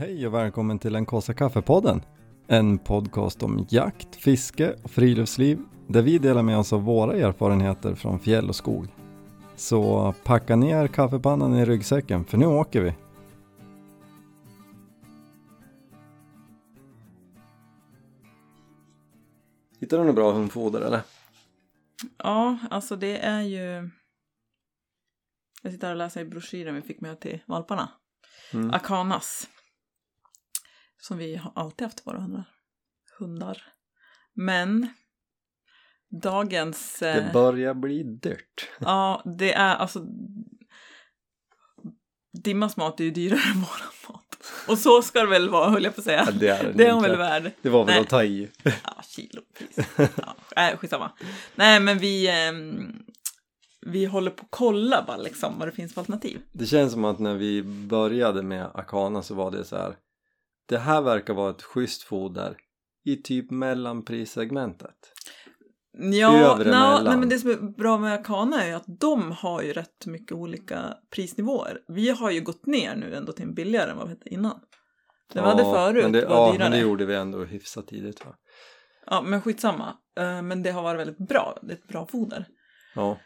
[0.00, 2.02] Hej och välkommen till den kaffe kaffepodden.
[2.46, 5.58] En podcast om jakt, fiske och friluftsliv
[5.88, 8.88] där vi delar med oss av våra erfarenheter från fjäll och skog.
[9.56, 12.94] Så packa ner kaffepannan i ryggsäcken för nu åker vi.
[19.80, 21.00] Hittar du något bra hundfoder eller?
[22.16, 23.90] Ja, alltså det är ju...
[25.62, 27.88] Jag sitter här och läser i broschyren vi fick med till valparna.
[28.52, 28.70] Mm.
[28.70, 29.48] Akanas.
[31.00, 32.48] Som vi har alltid haft våra hundar.
[33.18, 33.62] hundar.
[34.34, 34.88] Men
[36.22, 36.98] dagens...
[36.98, 38.68] Det Eh, börjar bli dyrt.
[38.78, 40.04] ja, det är alltså...
[42.42, 44.36] Dimmas mat är ju dyrare än våran mat.
[44.68, 46.22] Och så ska det väl vara, höll jag på att säga.
[46.26, 47.50] Ja, det är Det är hon väl värd.
[47.62, 48.02] Det var väl Nej.
[48.02, 48.50] att ta i.
[48.64, 49.78] Ja, kilopris.
[50.56, 51.12] Ja, skitsamma.
[51.54, 53.02] Nej, men vi, ehm,
[53.86, 56.40] vi håller på att kolla bara liksom vad det finns för alternativ.
[56.52, 59.96] Det känns som att när vi började med Akana så var det så här.
[60.70, 62.56] Det här verkar vara ett schysst foder
[63.04, 65.12] i typ mellanprissegmentet.
[65.92, 69.62] Ja, Övre na, nej, men det som är bra med Akana är att de har
[69.62, 71.78] ju rätt mycket olika prisnivåer.
[71.88, 74.60] Vi har ju gått ner nu ändå till en billigare än vad vi hade innan.
[75.32, 76.70] Det vi hade förut men det, var ja, dyrare.
[76.70, 78.34] men det gjorde vi ändå hyfsat tidigt va?
[79.06, 79.96] Ja, men skitsamma.
[80.20, 81.58] Eh, Men det har varit väldigt bra.
[81.62, 82.46] Det är ett bra foder.
[82.94, 83.18] Ja.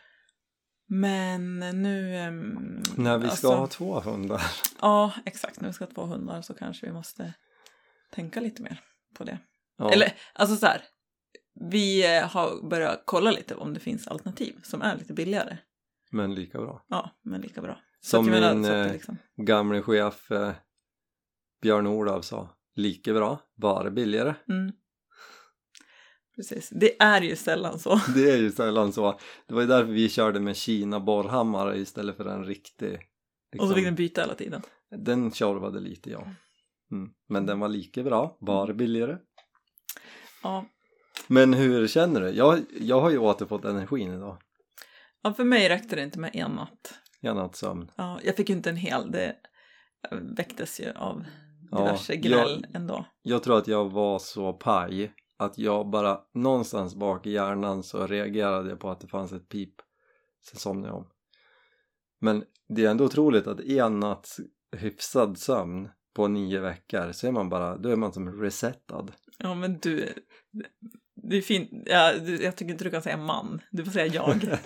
[0.95, 2.17] Men nu...
[2.17, 4.42] ehm, När vi ska alltså- ha två hundar.
[4.81, 5.61] Ja, exakt.
[5.61, 7.34] När vi ska ha två hundar så kanske vi måste
[8.11, 8.81] tänka lite mer
[9.15, 9.39] på det.
[9.78, 9.92] Ja.
[9.92, 10.83] Eller, alltså så här.
[11.70, 15.59] Vi eh, har börjat kolla lite om det finns alternativ som är lite billigare.
[16.11, 16.84] Men lika bra.
[16.89, 17.78] Ja, men lika bra.
[18.00, 19.19] Som menar, min det eh, liksom...
[19.37, 20.53] gamle chef eh,
[21.62, 22.48] Björn Olav sa.
[22.75, 24.34] Lika bra, bara billigare.
[24.48, 24.72] mm.
[26.36, 26.68] Precis.
[26.70, 28.00] Det är ju sällan så.
[28.14, 29.18] Det är ju sällan så.
[29.46, 32.92] Det var ju därför vi körde med Kina borrhammare istället för en riktig.
[32.94, 33.00] Och
[33.52, 34.62] liksom- så fick den byta hela tiden.
[34.96, 36.26] Den tjorvade lite ja.
[36.92, 37.10] Mm.
[37.28, 39.16] Men den var lika bra, bara billigare.
[40.42, 40.64] Ja.
[41.26, 42.28] Men hur känner du?
[42.31, 44.38] Jag, jag har ju återfått energin idag.
[45.22, 46.94] ja, för mig räckte det inte med en natt.
[47.20, 47.91] Jag natt sömn.
[47.97, 49.10] Ja, jag fick ju inte en hel.
[49.10, 49.36] Det
[50.36, 51.25] väcktes ju av
[51.70, 53.06] Ja, diverse gnäll ändå.
[53.22, 58.06] Jag tror att jag var så paj att jag bara någonstans bak i hjärnan så
[58.06, 59.75] reagerade jag på att det fanns ett pip.
[60.50, 61.09] Sen somnade jag om.
[62.21, 64.41] Men det är ändå otroligt att en natts
[64.77, 69.12] hyfsad sömn på nio veckor så är man bara, då är man som resetad.
[69.39, 70.09] Ja, men du...
[71.15, 71.71] Det är fint.
[71.87, 73.61] Ja, jag tycker inte du kan säga man.
[73.71, 74.45] Du får säga jag.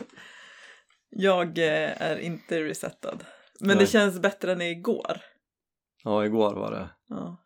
[1.11, 3.25] jag eh, är inte resettad.
[3.61, 3.77] Men Nej.
[3.77, 5.17] det känns bättre än igår.
[6.05, 6.91] Ja, igår var det.
[7.09, 7.37] Ja.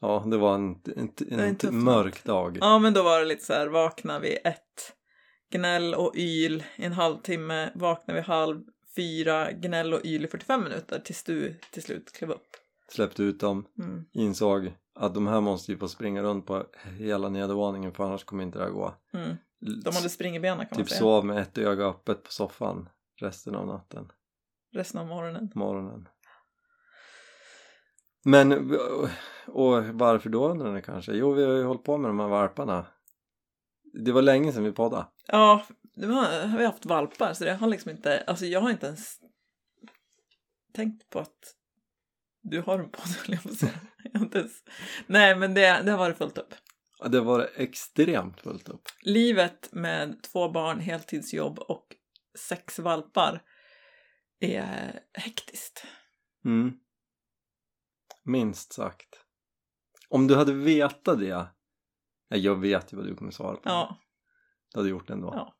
[0.00, 2.58] Ja, det var en, en, en, en tuff mörk dag.
[2.60, 4.94] ja, men då var det lite så här, vakna vid ett,
[5.50, 8.60] gnäll och yl en halvtimme, vakna vid halv
[8.96, 12.46] fyra, gnäll och yl i 45 minuter tills du till slut klev upp.
[12.90, 14.04] Släppte ut dem, Mm.
[14.12, 16.64] insåg att de här måste ju få springa runt på
[16.98, 18.94] hela nedervåningen för annars kommer inte det här gå.
[19.14, 19.36] Mm.
[19.84, 20.98] De hade springerbenen kan man Typ säga.
[20.98, 22.88] sov med ett öga öppet på soffan
[23.20, 24.08] resten av natten,
[24.74, 25.50] Resten av morgonen.
[25.54, 26.08] morgonen.
[28.28, 28.78] Men,
[29.46, 31.12] och varför då undrar ni kanske?
[31.12, 32.86] Jo, vi har ju hållit på med de här valparna.
[34.04, 35.06] Det var länge sedan vi poddade.
[35.26, 38.70] Ja, det var, har vi haft valpar så det har liksom inte, alltså jag har
[38.70, 39.16] inte ens
[40.74, 41.54] tänkt på att
[42.42, 43.80] du har en podd höll jag på att säga.
[44.34, 44.52] Ens,
[45.06, 46.54] nej men det, det har varit fullt upp.
[46.98, 48.82] Ja, Det var extremt fullt upp.
[49.02, 51.86] Livet med två barn, heltidsjobb och
[52.48, 53.42] sex valpar
[54.40, 55.84] är hektiskt.
[56.44, 56.72] Mm.
[58.28, 59.24] Minst sagt.
[60.08, 61.46] Om du hade vetat det.
[62.30, 63.60] Nej, jag vet ju vad du kommer svara på.
[63.64, 63.96] Ja,
[64.72, 65.32] Du hade gjort det ändå.
[65.34, 65.54] Ja.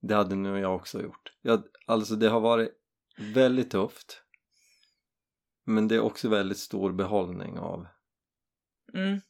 [0.00, 1.32] Det hade nog jag också gjort.
[1.42, 2.70] Jag, alltså det har varit
[3.18, 4.22] väldigt tufft.
[5.64, 7.86] Men det är också väldigt stor behållning av.
[8.94, 9.20] mm.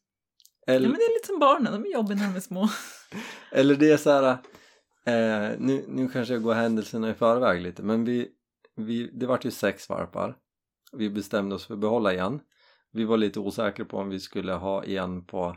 [0.67, 2.69] Eller, ja men det är lite som barnen, de är jobbiga när de är små.
[3.53, 4.33] eller det är så här.
[5.05, 7.83] Eh, nu, nu kanske jag går händelserna i förväg lite.
[7.83, 8.28] Men vi,
[8.77, 10.37] vi, det vart ju sex varpar.
[10.93, 12.41] Vi bestämde oss för att behålla en.
[12.93, 15.56] Vi var lite osäkra på om vi skulle ha en på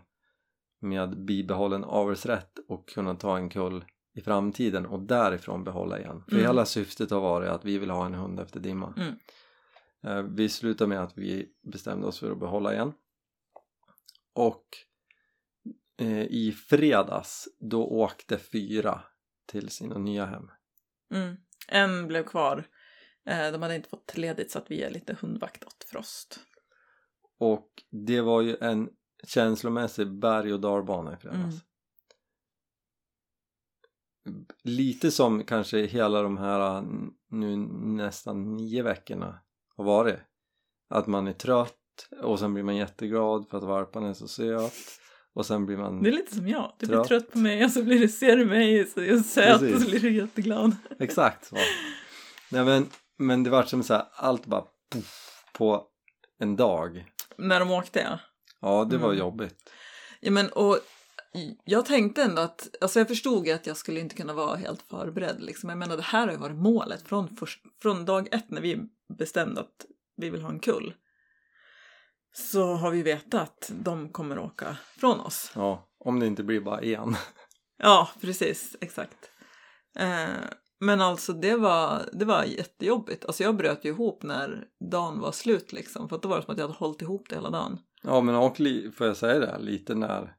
[0.82, 6.24] med bibehållen avelsrätt och kunna ta en kull i framtiden och därifrån behålla en.
[6.24, 6.46] För Mm.
[6.46, 8.94] hela syftet har varit att vi vill ha en hund efter dimma.
[8.98, 9.16] Mm.
[10.04, 12.94] Eh, Vi slutade med att vi bestämde oss för att behålla en.
[14.34, 14.66] Och
[15.98, 19.02] eh, i fredags då åkte fyra
[19.46, 20.50] till sina nya hem.
[21.14, 21.36] Mm.
[21.68, 22.68] En blev kvar.
[23.26, 26.40] Eh, De hade inte fått ledigt så att vi är lite hundvakt åt Frost.
[27.42, 28.90] Och det var ju en
[29.28, 31.56] känslomässig berg och dalbana i fredags.
[34.26, 34.46] Mm.
[34.64, 36.84] Lite som kanske hela de här
[37.30, 37.58] nu
[38.04, 39.40] nästan nio veckorna
[39.76, 40.20] har varit.
[40.90, 44.74] att man är trött och sen blir man jätteglad för att valparna är så söt
[45.34, 46.76] och sen blir man Det är lite som jag.
[46.80, 47.08] Du blir Trött.
[47.08, 49.60] trött på mig och så blir du, ser du mig så är jag söt och
[49.68, 49.84] Precis.
[49.84, 50.76] så blir du jätteglad.
[51.00, 51.56] exakt så
[52.52, 55.88] Nej men, men det var som så här, allt bara puff, på
[56.40, 57.06] en dag
[57.38, 58.20] När de åkte ja.
[58.62, 59.20] Ja det var Mm.
[59.20, 59.72] jobbigt
[60.20, 60.80] Ja men och
[61.66, 65.42] jag tänkte ändå att, alltså jag förstod att jag skulle inte kunna vara helt förberedd
[65.42, 65.70] liksom.
[65.70, 68.80] Jag menar det här har ju varit målet från, först, från dag ett när vi
[69.18, 69.86] bestämde att
[70.18, 70.94] vi vill ha en kull.
[72.34, 75.52] Så har vi vetat att de kommer åka från oss.
[75.56, 77.16] Ja, om det inte blir bara en
[77.78, 79.32] Ja, precis, exakt.
[79.98, 80.26] Eh,
[80.82, 83.26] men alltså det var, det var jättejobbigt.
[83.26, 86.10] Alltså jag bröt ju ihop när dagen var slut liksom.
[86.10, 87.80] För att då var det som att jag hade hållit ihop det hela dagen.
[88.04, 88.58] Ja men och
[88.98, 90.34] får jag säga det, lite när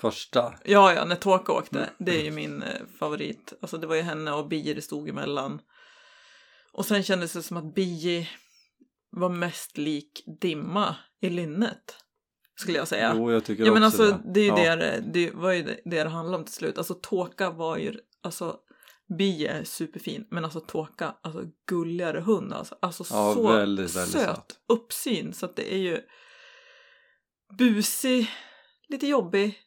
[0.00, 1.90] första Ja, ja, när Tåka åkte.
[1.98, 3.52] Det är ju min eh, favorit.
[3.60, 5.60] Alltså det var ju henne och Bie det stod emellan.
[6.72, 8.28] Och sen kändes det som att Bie
[9.10, 11.96] var mest lik Dimma i lynnet.
[12.56, 13.12] Skulle jag säga.
[13.16, 14.76] Jo jag tycker ja men också alltså det, är ju ja.
[14.76, 16.78] det, det var ju det det det handlade om till slut.
[16.78, 18.56] Alltså Tåka var ju, alltså
[19.18, 20.26] Bie är superfin.
[20.30, 22.76] Men alltså Tåka, alltså gulligare hund alltså.
[22.82, 24.58] Alltså Ja, så väldigt, väldigt söt söt.
[24.68, 25.32] uppsyn.
[25.32, 26.00] Så att det är ju
[27.58, 28.30] busig,
[28.88, 29.58] lite jobbig,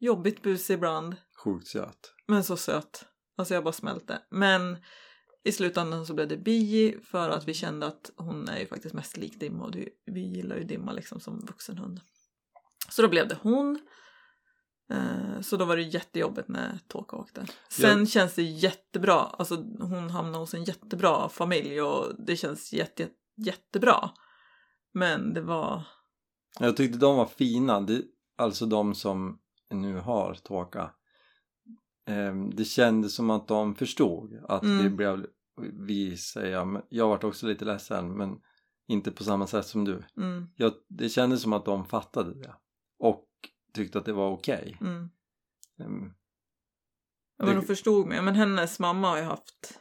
[0.00, 1.16] jobbigt busig ibland.
[1.44, 3.04] Sjukt söt Men så söt.
[3.36, 4.22] Alltså jag bara smälte.
[4.30, 4.76] Men
[5.44, 8.94] i slutändan så blev det Bie för att vi kände att hon är ju faktiskt
[8.94, 9.74] mest lik Dimma och
[10.06, 12.00] vi gillar ju Dimma liksom som vuxen hund.
[12.90, 13.80] Så då blev det hon.
[14.90, 17.46] Eh, Så då var det jättejobbigt när Tåka åkte.
[17.68, 18.06] Sen Ja.
[18.06, 19.14] känns det jättebra.
[19.14, 24.10] Alltså hon hamnade hos en jättebra familj och det känns jätte, jätte, jättebra.
[24.94, 25.82] Men det var...
[26.60, 28.02] Jag tyckte de var fina, det,
[28.38, 29.38] alltså de som
[29.70, 30.90] nu har Tåka
[32.08, 34.82] Ehm, Det kändes som att de förstod att Mm.
[34.82, 35.26] vi blev,
[35.86, 38.36] vi säger, jag vart också lite ledsen men
[38.88, 42.54] inte på samma sätt som du Mm, jag, Det kändes som att de fattade det
[43.72, 45.10] tyckte att det var okej mm.
[45.78, 46.12] Ehm,
[47.36, 48.22] Ja, men hon förstod mig.
[48.22, 49.80] Men hennes mamma har ju haft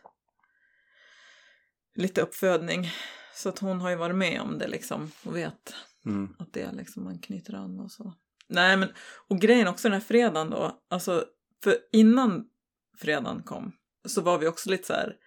[1.95, 2.89] lite uppfödning.
[3.33, 5.73] Så att hon har ju varit med om det liksom och vet
[6.05, 8.13] mm, att det är liksom man knyter an och så.
[8.47, 8.89] Nej men,
[9.27, 11.25] och grejen också den här fredagen då, alltså
[11.63, 12.49] för innan
[12.97, 13.71] fredagen kom
[14.05, 15.17] så var vi också lite så här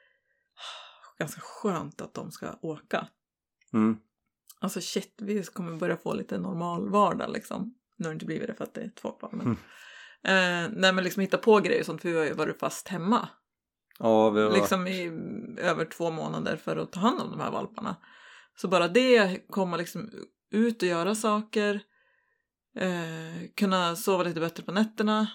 [1.18, 3.08] ganska skönt att de ska åka.
[3.72, 3.98] mm,
[4.60, 7.74] Alltså shit, vi kommer börja få lite normal vardag liksom.
[7.96, 9.46] Nu har det inte blivit det för att det är två kvar men.
[9.46, 9.56] Mm.
[10.26, 12.88] Eh, nej men liksom hitta på grejer och sånt för vi har ju varit fast
[12.88, 13.28] hemma.
[13.98, 15.06] Ja, vi var, Liksom i
[15.58, 17.96] över två månader för att ta hand om de här valparna.
[18.56, 20.10] Så bara det, komma liksom
[20.50, 21.80] ut och göra saker.
[22.76, 25.30] Eh, kunna sova lite bättre på nätterna.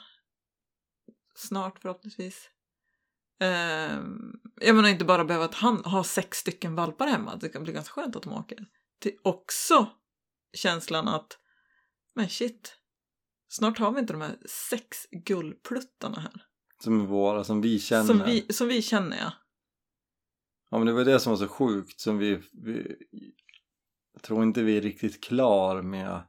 [1.36, 2.50] Snart förhoppningsvis.
[3.42, 4.00] Eh,
[4.62, 7.36] jag menar inte bara behöva hand, ha sex stycken valpar hemma.
[7.36, 8.66] Det kan bli ganska skönt att de åker.
[9.00, 9.88] Till också
[10.54, 11.39] känslan att
[12.20, 12.76] men shit.
[13.48, 14.38] Snart har vi inte de här
[14.70, 16.46] sex gullpluttarna här.
[16.84, 19.34] som är våra, som vi känner Som vi, som vi känner ja.
[20.70, 22.96] Ja men det var det som var så sjukt som vi, vi
[24.14, 26.22] jag tror inte vi är riktigt klar med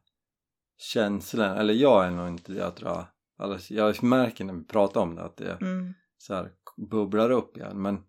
[0.79, 3.05] känslan, eller jag är nog inte det jag tror
[3.39, 5.95] alltså, jag märker när vi pratar om det att det Mm.
[6.19, 6.53] så här
[6.91, 8.05] bubblar upp igen men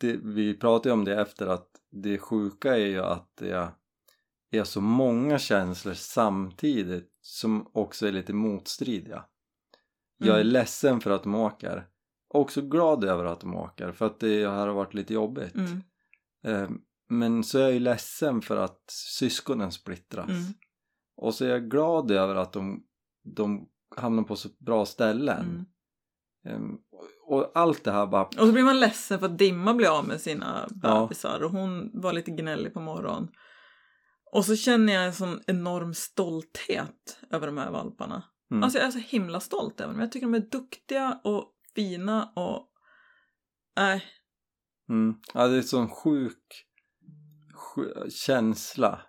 [0.00, 3.68] det, vi pratade ju om det efter att det sjuka är ju att det
[4.50, 9.24] är så många känslor samtidigt som också är lite motstridiga
[10.18, 10.52] jag är Mm.
[10.52, 11.86] ledsen för att de åker
[12.28, 15.82] också glad över att de åker för att det här har varit lite jobbigt Mm.
[16.46, 16.70] Eh,
[17.08, 20.28] Men så är jag ju ledsen för att syskonen splittras.
[20.28, 20.42] Mm.
[21.16, 22.82] Och så är jag glad över att de,
[23.34, 25.66] de hamnar på så bra ställen.
[26.44, 26.72] Mm.
[26.72, 26.76] Eh,
[27.26, 28.22] Och allt det här bara...
[28.24, 31.00] Och så blir man ledsen för att Dimma blir av med sina Ja.
[31.02, 33.28] bebisar och hon var lite gnällig på morgonen.
[34.36, 38.22] Och så känner jag en sån enorm stolthet över de här valparna.
[38.50, 38.62] Mm.
[38.62, 40.00] Alltså jag är så himla stolt över dem.
[40.00, 42.68] Jag tycker de är duktiga och fina och...
[43.76, 44.04] Nej.
[44.88, 45.14] Mm.
[45.34, 46.64] Ja, det är sån sjuk,
[47.54, 49.00] sjuk känsla.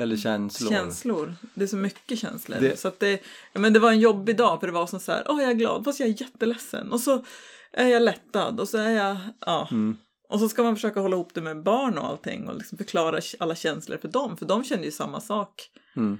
[0.00, 0.70] Eller känslor.
[0.70, 1.34] Känslor.
[1.54, 2.58] Det är så mycket känslor.
[2.60, 3.22] Det- Så att det,
[3.52, 5.54] men det var en jobbig dag för det var som så här, åh jag är
[5.54, 6.92] glad fast jag är jätteledsen.
[6.92, 7.24] Och så
[7.72, 9.68] är jag lättad och så är jag, ja.
[9.70, 9.96] Mm.
[10.28, 13.20] Och så ska man försöka hålla ihop det med barn och allting och liksom förklara
[13.38, 15.70] alla känslor för dem, för de känner ju samma sak.
[15.96, 16.18] Mm.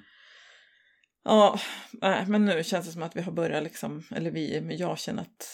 [1.25, 1.61] Ja,
[1.93, 4.99] nej, men nu känns det som att vi har börjat liksom, eller vi, men jag
[4.99, 5.47] känner att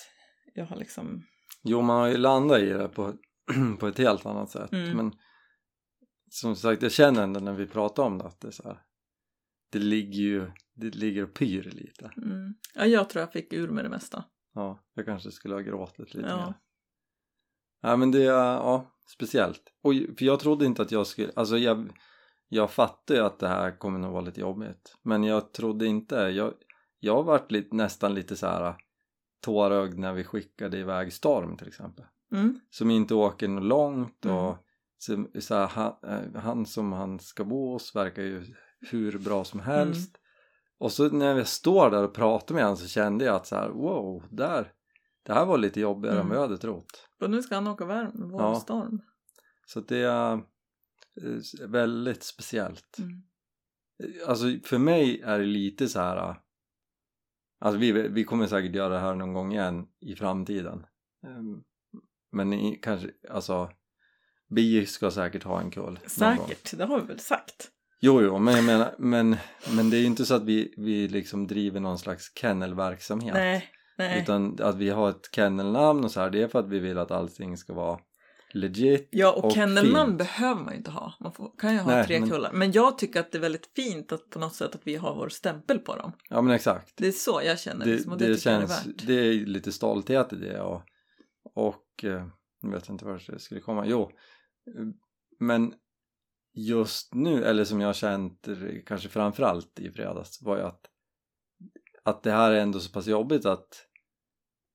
[0.54, 1.22] jag har liksom,
[1.62, 3.14] Jo, man har ju landat i det på,
[3.80, 4.72] på ett helt annat sätt.
[4.72, 4.96] Mm.
[4.96, 5.12] Men
[6.30, 8.78] som sagt, jag känner ändå när vi pratar om det att det så här.
[9.72, 12.10] Det ligger ju, det ligger och pyr lite.
[12.16, 14.24] mm, ja jag tror jag fick ur med det mesta.
[14.54, 16.36] Ja, jag kanske skulle ha gråtit lite Ja.
[16.46, 16.54] mer.
[17.80, 19.62] Ja men det är, ja, speciellt.
[19.82, 21.92] Och, för jag trodde inte att jag skulle, alltså jag,
[22.48, 26.14] jag fattar ju att det här kommer nog vara lite jobbigt men jag trodde inte,
[26.14, 26.52] jag,
[26.98, 28.74] jag varit lite, nästan lite så här
[29.44, 32.60] tårögd när vi skickade iväg Storm till exempel Mm.
[32.70, 34.36] som inte åker något långt Mm.
[34.36, 34.56] och
[34.98, 38.54] så, så här, han, eh, han som han ska bo hos verkar ju
[38.90, 40.16] hur bra som helst
[40.78, 43.56] och så när jag står där och pratar med honom så kände jag att så
[43.56, 44.72] här, wow, där
[45.22, 46.28] det här var lite jobbigare än Mm.
[46.28, 49.00] vad jag hade trott Och nu ska han åka värm, valstorm.
[49.66, 53.22] så att det är eh, väldigt speciellt Mm.
[54.26, 56.36] alltså för mig är det lite så här
[57.60, 60.86] alltså vi, vi kommer säkert göra det här någon gång igen i framtiden
[61.26, 61.62] Ehm,
[62.32, 63.70] men i, kanske alltså
[64.54, 65.98] bi ska säkert ha en kull.
[66.06, 67.70] Säkert, det har vi väl sagt.
[68.00, 69.36] jo jo men jag menar men,
[69.76, 73.64] men det är ju inte så att vi, vi liksom driver någon slags kennelverksamhet Nej,
[74.08, 74.22] nej.
[74.22, 76.98] utan att vi har ett kennelnamn och så här det är för att vi vill
[76.98, 77.98] att allting ska vara
[78.52, 81.14] legit Ja, och, och kennelnamn behöver man ju inte ha.
[81.20, 82.52] Man får, kan ju ha Nej, tre men- kullar.
[82.52, 85.14] Men jag tycker att det är väldigt fint att på något sätt att vi har
[85.14, 86.12] vår stämpel på dem.
[86.28, 88.60] ja men exakt Det är så jag känner det, liksom, och det, det, tycker jag
[88.60, 89.06] känns, är värt.
[89.06, 90.82] det är lite stolthet i det och,
[91.54, 92.26] och eh,
[92.62, 94.84] jag vet inte vart det skulle komma, jo eh,
[95.40, 95.74] men
[96.54, 98.48] just nu, eller som jag känt
[98.86, 100.80] kanske framförallt i fredags var ju att
[102.02, 103.86] att det här är ändå så pass jobbigt att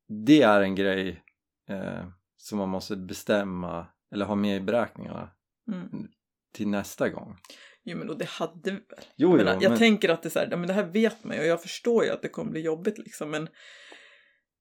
[0.07, 1.23] det är en grej
[1.69, 2.07] eh,
[2.37, 5.31] som man måste bestämma eller ha med i beräkningarna
[5.71, 6.07] Mm.
[6.53, 7.37] till nästa gång
[7.83, 9.05] Jo, men och det hade vi väl.
[9.15, 11.23] jo, Men, jo, jag men, tänker att det är så här, men det här vet
[11.23, 13.49] man ju och jag förstår ju att det kommer bli jobbigt liksom men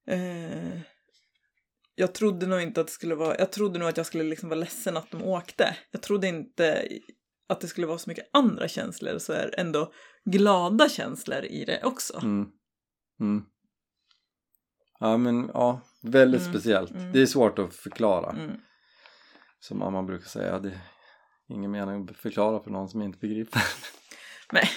[0.08, 0.78] eh,
[1.94, 4.48] jag trodde nog inte att det skulle vara, jag trodde nog att jag skulle liksom
[4.48, 5.76] vara ledsen att de åkte.
[5.90, 6.88] Jag trodde inte
[7.48, 9.92] att det skulle vara så mycket andra känslor så är ändå
[10.24, 12.18] glada känslor i det också.
[12.22, 12.48] mm,
[13.20, 13.44] mm.
[15.10, 17.12] Ja men ja, väldigt Mm, speciellt mm.
[17.12, 18.56] det är svårt att förklara Mm.
[19.60, 20.80] som mamma brukar säga, det är
[21.48, 23.62] ingen mening att förklara för någon som inte begriper.
[24.52, 24.68] Nej,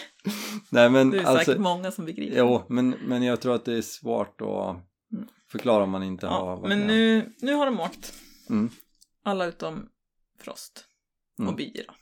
[0.70, 2.38] Nej men det är alltså, säkert många som begriper.
[2.38, 4.76] jo, men, men jag tror att det är svårt att
[5.12, 5.28] Mm.
[5.52, 6.88] förklara om man inte har ja, varit men med.
[6.88, 8.14] nu, nu har de åkt.
[8.50, 8.70] Mm.
[9.24, 9.90] Alla utom
[10.40, 10.86] Frost
[11.40, 11.50] Mm.
[11.50, 11.94] och Bi då.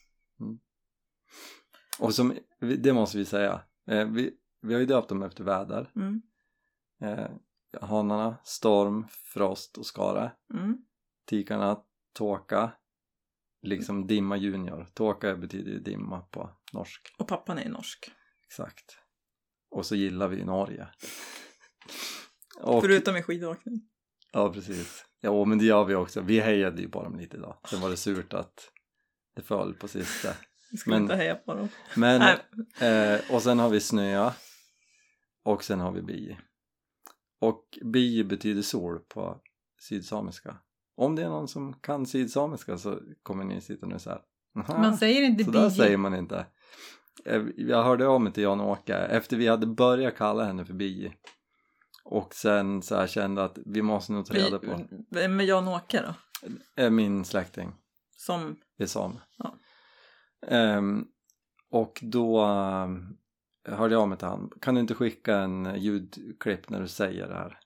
[2.00, 2.34] Och som,
[2.78, 5.92] det måste vi säga, eh, vi, vi har ju döpt dem efter väder.
[5.96, 6.22] Mm.
[7.02, 7.30] Eh,
[7.82, 10.32] hanarna, Storm, Frost och Skare.
[10.54, 10.78] Mm.
[11.26, 11.80] Tikarna,
[12.14, 12.72] Tåka,
[13.62, 14.88] liksom Dimma Junior.
[14.94, 17.16] Tåka betyder ju dimma på norsk.
[17.20, 18.12] Och pappan är norsk.
[18.48, 18.98] Exakt.
[19.72, 20.88] Och så gillar vi Norge.
[22.62, 23.82] Och, Förutom i skidåkning.
[24.32, 25.06] Ja, precis.
[25.20, 26.22] Ja, men det gör vi också.
[26.22, 27.58] Vi hejade ju på dem lite idag.
[27.70, 28.72] Sen var det surt att
[29.36, 30.30] det föll på sista.
[30.72, 31.70] Vi ska Men- inte heja på dem.
[31.96, 32.22] Men,
[32.82, 34.32] eh, och sen har vi snö
[35.44, 36.38] och sen har vi bi.
[37.48, 39.42] Och bi betyder sol på
[39.80, 40.58] sydsamiska.
[40.98, 44.22] Om det är någon som kan sydsamiska så kommer ni sitta nu så här.
[44.58, 45.72] "Aha, Man säger inte så bi.
[45.72, 46.46] säger man inte.
[47.26, 51.14] Eh, Jag hörde av mig till Jan-Åke efter vi hade börjat kalla henne för bi.
[52.04, 54.88] Och sen så här kände att vi måste nog ta reda på.
[55.12, 56.14] Vem är Jan-Åke då?
[56.76, 57.74] Är min släkting.
[58.18, 59.16] Som, är same.
[59.38, 59.56] Ja.
[60.48, 61.06] Ehm,
[61.72, 63.18] och då um,
[63.66, 64.50] hörde jag av mig till han.
[64.62, 67.60] Kan du inte skicka en ljudklipp när du säger det här?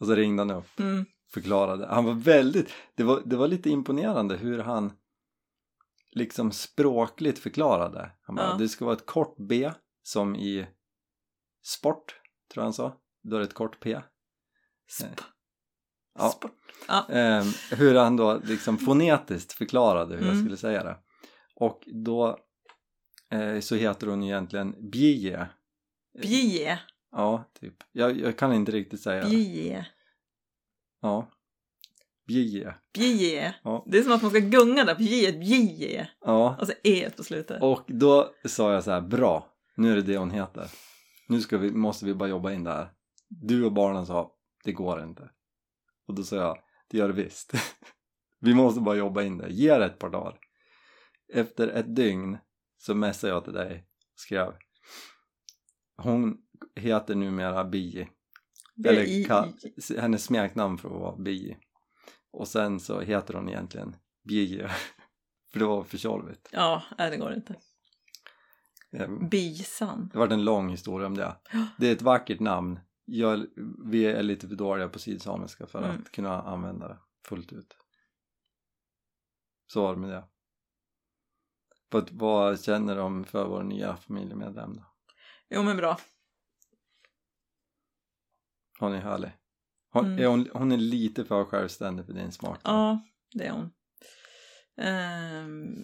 [0.00, 1.86] Och så ringde han upp, mm, förklarade.
[1.86, 4.92] Han var väldigt, det var, det var lite imponerande hur han
[6.10, 8.10] liksom språkligt förklarade.
[8.22, 8.54] Han bara, Ja.
[8.58, 9.70] det ska vara ett kort B
[10.02, 10.66] som i
[11.62, 12.14] sport,
[12.52, 12.96] tror jag han sa.
[13.22, 14.00] Då är det ett kort P.
[14.98, 15.20] sp,
[16.18, 16.28] Ja.
[16.30, 16.52] sport.
[16.88, 17.06] Ja.
[17.08, 20.44] Ehm, hur han då liksom fonetiskt förklarade hur jag Mm.
[20.44, 20.98] skulle säga det.
[21.56, 22.38] Och då
[23.60, 25.48] så heter hon egentligen Bie.
[26.22, 26.78] Bie.
[27.12, 27.74] Ja, typ.
[27.92, 29.24] Jag, jag kan inte riktigt säga.
[29.24, 29.86] Bie.
[31.00, 31.30] Ja.
[32.26, 32.74] Bie.
[32.94, 33.54] Bie.
[33.62, 33.84] Ja.
[33.86, 34.94] Det är som att man ska gunga där.
[34.94, 35.32] Bie.
[35.32, 36.08] Bie.
[36.20, 36.56] Ja.
[36.60, 37.62] Och så e på slutet.
[37.62, 39.46] Och då sa jag så här, bra,
[39.76, 40.70] nu är det det hon heter.
[41.28, 42.88] Nu ska vi, måste vi bara jobba in det här.
[43.28, 44.32] Du och barnen sa,
[44.64, 45.30] det går inte.
[46.06, 46.58] Och då sa jag,
[46.88, 47.52] det gör det visst.
[48.40, 50.38] vi måste bara jobba in det, ge det ett par dagar.
[51.32, 52.38] Efter ett dygn
[52.84, 54.52] så messade jag till dig och skrev,
[55.96, 56.38] hon
[56.76, 58.08] heter numera Bi.
[58.86, 61.56] Eller ka- hennes smeknamn för att vara Bi.
[62.30, 63.96] Och sen så heter hon egentligen
[64.28, 64.68] Bie.
[65.52, 66.48] för det var för tjorvigt.
[66.52, 67.56] Ja, nej det går inte.
[68.92, 70.08] Ehm, Bisan.
[70.12, 71.36] Det varit en lång historia om det.
[71.78, 72.80] Det är ett vackert namn.
[73.04, 73.46] Jag,
[73.90, 76.00] vi är lite för dåliga på sydsamiska för Mm.
[76.02, 76.98] att kunna använda det
[77.28, 77.76] fullt ut.
[79.72, 80.24] Så var det med det.
[81.92, 84.84] Vad, vad känner de för vår nya familjemedlem då?
[85.50, 85.98] Jo men bra.
[88.78, 89.30] Hon är härlig.
[89.92, 90.18] Hon, Mm.
[90.18, 92.60] är hon, hon är lite för självständig för din smak.
[92.64, 93.00] Ja,
[93.34, 93.70] det är hon.
[94.76, 95.82] Ehm,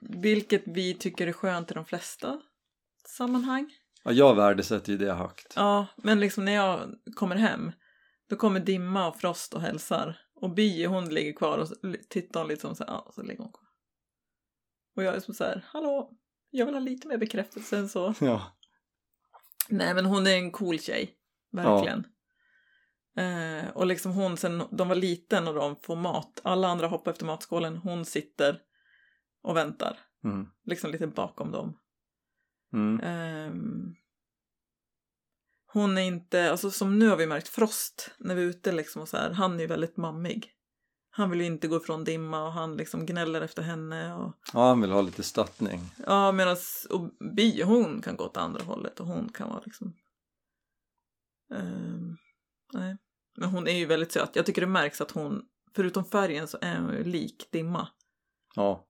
[0.00, 2.40] vilket vi tycker är skönt i de flesta
[3.08, 3.70] sammanhang.
[4.04, 5.52] Ja, jag värdesätter ju det högt.
[5.56, 7.72] Ja, men liksom när jag kommer hem
[8.28, 11.68] då kommer Dimma och Frost och hälsar och Bi hon ligger kvar och
[12.08, 13.68] tittar hon lite som så här, ja, så ligger hon kvar.
[14.96, 16.12] Och jag är som så här, hallå,
[16.50, 18.14] jag vill ha lite mer bekräftelse än så.
[18.20, 18.58] Ja.
[19.68, 21.16] Nej men hon är en cool tjej,
[21.52, 22.06] verkligen.
[23.16, 27.10] Eh, och liksom hon sen de var liten och de får mat, alla andra hoppar
[27.10, 28.60] efter matskålen, hon sitter
[29.42, 29.98] och väntar.
[30.24, 30.46] Mm.
[30.64, 31.78] Liksom lite bakom dem.
[32.72, 33.00] Mm.
[33.00, 33.94] Ehm,
[35.66, 39.02] hon är inte, alltså som nu har vi märkt Frost när vi är ute liksom
[39.02, 40.50] och så här, han är ju väldigt mammig.
[41.14, 44.68] Han vill ju inte gå ifrån Dimma och han liksom gnäller efter henne och Ja,
[44.68, 45.80] han vill ha lite stöttning.
[46.06, 46.56] ja medan
[47.36, 49.94] Bi hon kan gå åt andra hållet och hon kan vara liksom
[51.54, 52.16] Ehm,
[52.72, 52.96] nej.
[53.36, 54.36] Men hon är ju väldigt söt.
[54.36, 55.42] Jag tycker det märks att hon,
[55.74, 57.88] förutom färgen så är hon ju lik Dimma.
[58.54, 58.86] Ja.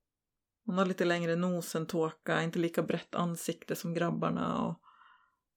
[0.67, 4.63] Hon har lite längre nos än Tåka, inte lika brett ansikte som grabbarna.
[4.63, 4.81] Och...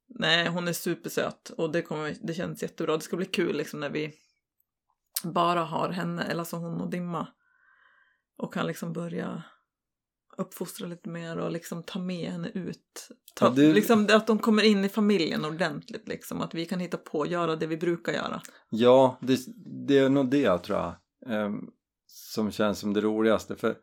[0.07, 2.97] Nej, hon är supersöt och det, kommer, det känns jättebra.
[2.97, 4.13] Det ska bli kul liksom när vi
[5.33, 7.27] bara har henne, eller alltså hon och Dimma.
[8.37, 9.43] Och kan liksom börja
[10.37, 13.09] uppfostra lite mer och liksom ta med henne ut.
[13.35, 16.41] Ta, Ja, det- liksom, att de kommer in i familjen ordentligt liksom.
[16.41, 18.41] Att vi kan hitta på och göra det vi brukar göra.
[18.69, 19.39] Ja, det,
[19.87, 20.95] det är nog det tror jag
[21.27, 21.69] ehm,
[22.07, 23.55] som känns som det roligaste.
[23.55, 23.77] För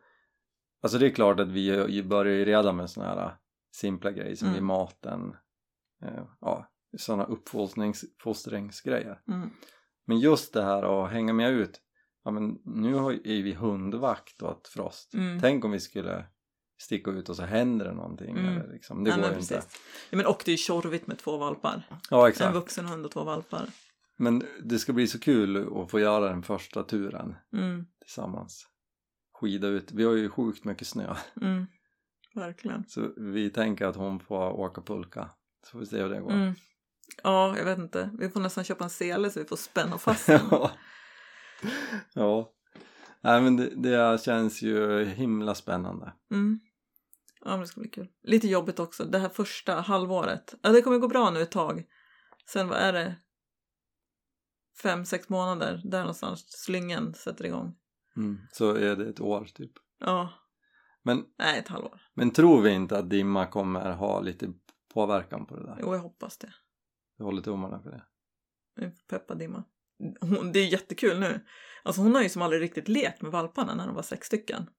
[0.83, 3.35] alltså det är klart att vi ju börjar ju redan med sådana här
[3.75, 4.57] simpla grejer som Mm.
[4.59, 5.35] i maten.
[6.05, 9.21] Eh, ja, sådana uppfostringsgrejer.
[9.27, 9.49] Mm.
[10.05, 11.79] Men just det här att hänga med ut.
[12.23, 15.13] Ja men nu är vi hundvakt åt Frost.
[15.13, 15.39] Mm.
[15.41, 16.25] Tänk om vi skulle
[16.81, 18.37] sticka ut och så händer det någonting.
[18.37, 18.45] Mm.
[18.57, 19.03] Eller liksom.
[19.03, 19.63] Det Nej, går ju inte.
[20.09, 21.87] Ja, men och det är ju tjorvigt med två valpar.
[22.09, 22.55] Ja En exakt.
[22.55, 23.65] vuxen hund och två valpar.
[24.17, 28.67] Men det ska bli så kul att få göra den första turen Mm, tillsammans.
[29.33, 29.91] Skida ut.
[29.91, 31.15] Vi har ju sjukt mycket snö.
[31.41, 31.67] mm,
[32.35, 32.83] verkligen.
[32.87, 35.29] Så vi tänker att hon får åka pulka.
[35.65, 36.31] Så får vi se hur det går.
[37.23, 38.09] Ja, jag vet inte.
[38.19, 40.41] Vi får nästan köpa en sele så vi får spänna fast den.
[40.51, 40.71] ja.
[42.13, 42.53] ja.
[43.21, 46.13] Nej men det, det känns ju himla spännande.
[46.31, 46.59] Mm.
[47.45, 48.07] Ja, men det ska bli kul.
[48.23, 50.53] Lite jobbigt också, det här första halvåret.
[50.61, 51.85] Ja, det kommer gå bra nu ett tag.
[52.49, 53.15] Sen vad är det?
[54.81, 57.75] Fem, sex månader, där någonstans slyngen sätter igång.
[58.17, 58.39] Mm.
[58.51, 59.71] Så är det ett år typ.
[59.99, 60.29] Ja,
[61.03, 62.01] Men, nej ett halvår.
[62.13, 64.53] men tror vi inte att Dimma kommer ha lite
[64.93, 65.77] påverkan på det där?
[65.81, 66.53] Jo, jag hoppas det.
[67.17, 68.03] Jag håller tummarna för det.
[69.09, 69.63] Peppa Dimma.
[70.21, 71.39] Hon, det är jättekul nu.
[71.83, 74.69] Alltså hon har ju som aldrig riktigt lekt med valparna när de var sex stycken.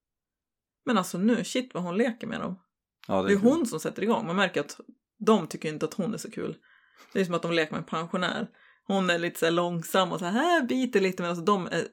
[0.87, 2.61] Men alltså nu, shit vad hon leker med dem.
[3.09, 3.51] Ja, Det är kul.
[3.51, 4.27] hon som sätter igång.
[4.27, 4.81] Man märker att
[5.19, 6.57] de tycker inte att hon är så kul.
[7.13, 8.49] Det är som att de leker med en pensionär.
[8.87, 11.85] Hon är lite så här långsam och så här biter lite medan de är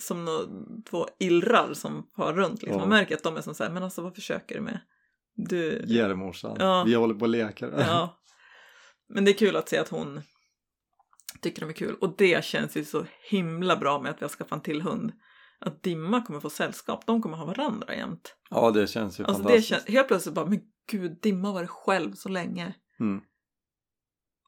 [0.00, 0.28] som
[0.90, 2.62] två illrar som far runt.
[2.62, 2.80] Liksom.
[2.80, 2.86] Ja.
[2.86, 4.80] Man märker att de är som så här, men alltså vad försöker du med?
[5.34, 5.84] Du...
[5.86, 6.56] Ge det morsan.
[6.60, 6.84] Ja.
[6.86, 7.74] Vi håller på och leker.
[7.78, 8.19] Ja.
[9.10, 10.20] Men det är kul att se att hon
[11.40, 11.94] tycker de är kul.
[11.94, 15.12] Och det känns ju så himla bra med att vi har skaffat en till hund.
[15.58, 17.06] Att Dimma kommer få sällskap.
[17.06, 18.36] De kommer ha varandra jämt.
[18.50, 19.68] Ja, det känns ju Alltså det fantastiskt.
[19.68, 22.74] känns, helt plötsligt bara, men gud, Dimma var det själv så länge.
[23.00, 23.22] Mm.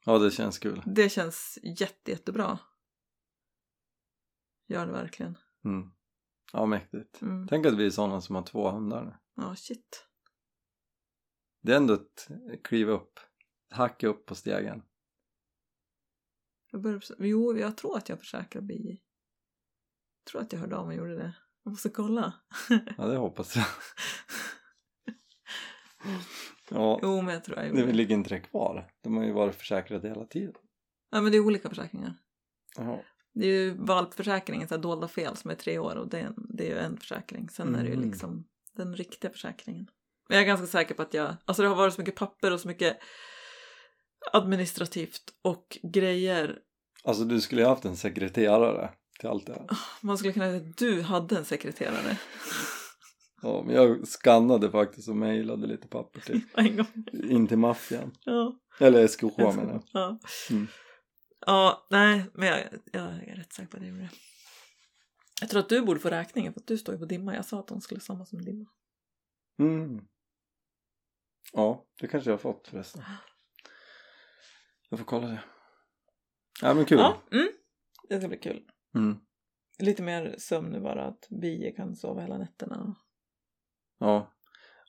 [0.05, 0.83] Ja, det känns kul.
[0.85, 2.59] Det känns jätte, jättebra.
[4.67, 5.37] Gör det verkligen.
[5.65, 5.91] Mm.
[6.53, 7.21] Ja, mäktigt.
[7.21, 7.47] Mm.
[7.47, 9.13] Tänk att vi är sådana som har två hundar nu.
[9.35, 10.07] Ja, shit.
[11.61, 12.27] Det är ändå ett
[12.63, 13.19] kliv upp.
[13.73, 14.83] Hacka upp på stegen.
[16.71, 19.01] Jag börjar, jo, jag tror att jag försäkrar bi.
[20.23, 21.33] Jag tror att jag hörde av mig och gjorde det.
[21.63, 22.33] Jag måste kolla.
[22.97, 23.65] Ja, det hoppas jag.
[26.69, 28.91] Ja, Jo, men jag tror jag gjorde det ligger inte det kvar.
[29.01, 30.53] De har ju varit försäkrade hela tiden.
[31.09, 32.17] Ja, men det är olika försäkringar.
[32.77, 32.99] Jaha.
[33.33, 36.25] Det är ju valpförsäkringen, så här dolda fel som är tre år och det är,
[36.25, 37.49] en, det är ju en försäkring.
[37.49, 38.09] Sen är det ju Mm.
[38.09, 39.87] liksom den riktiga försäkringen.
[40.27, 42.53] Men jag är ganska säker på att jag, alltså det har varit så mycket papper
[42.53, 42.97] och så mycket
[44.33, 46.59] administrativt och grejer.
[47.03, 49.67] Alltså du skulle ju haft en sekreterare till allt det här.
[50.01, 52.17] Man skulle kunna säga att du hade en sekreterare.
[53.41, 57.05] Ja, men jag skannade faktiskt och mejlade lite papper till, en gång.
[57.13, 58.11] in till maffian.
[58.25, 58.59] Ja.
[58.79, 59.83] Eller SKH menar jag.
[59.93, 60.19] Ja.
[60.49, 60.67] Mm.
[61.45, 62.59] ja, nej, men jag,
[62.91, 64.09] jag är rätt säker på att jag gjorde det.
[65.41, 67.35] Jag tror att du borde få räkningen för att du står ju på dimma.
[67.35, 68.65] Jag sa att de skulle samma som dimma.
[69.59, 70.01] Mm.
[71.53, 73.03] Ja, det kanske jag har fått förresten.
[74.93, 75.43] Jag får kolla det.
[76.61, 76.97] Ja men kul.
[76.97, 77.47] Ja, mm.
[78.09, 78.61] det ska bli kul.
[78.95, 79.17] Mm.
[79.79, 82.95] Lite mer sömn nu bara, att Bie kan sova hela nätterna.
[83.99, 84.33] Ja.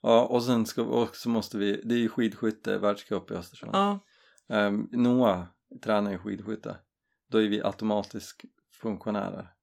[0.01, 3.71] Ja och sen ska, och så måste vi, det är ju skidskytte världscup i Östersund.
[3.73, 3.99] Ja,
[4.47, 5.43] Um, Noah
[5.83, 6.77] tränar ju skidskytte.
[7.31, 8.41] Då är vi automatiskt
[8.81, 9.53] funktionärer.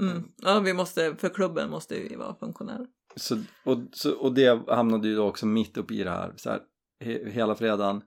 [0.00, 0.32] Mm.
[0.36, 2.86] Ja, vi måste, för klubben måste vi vara funktionärer.
[3.16, 6.34] Så, och, så, och det hamnade ju då också mitt uppe i det här.
[6.36, 6.62] Så här
[7.00, 8.02] he, hela fredagen,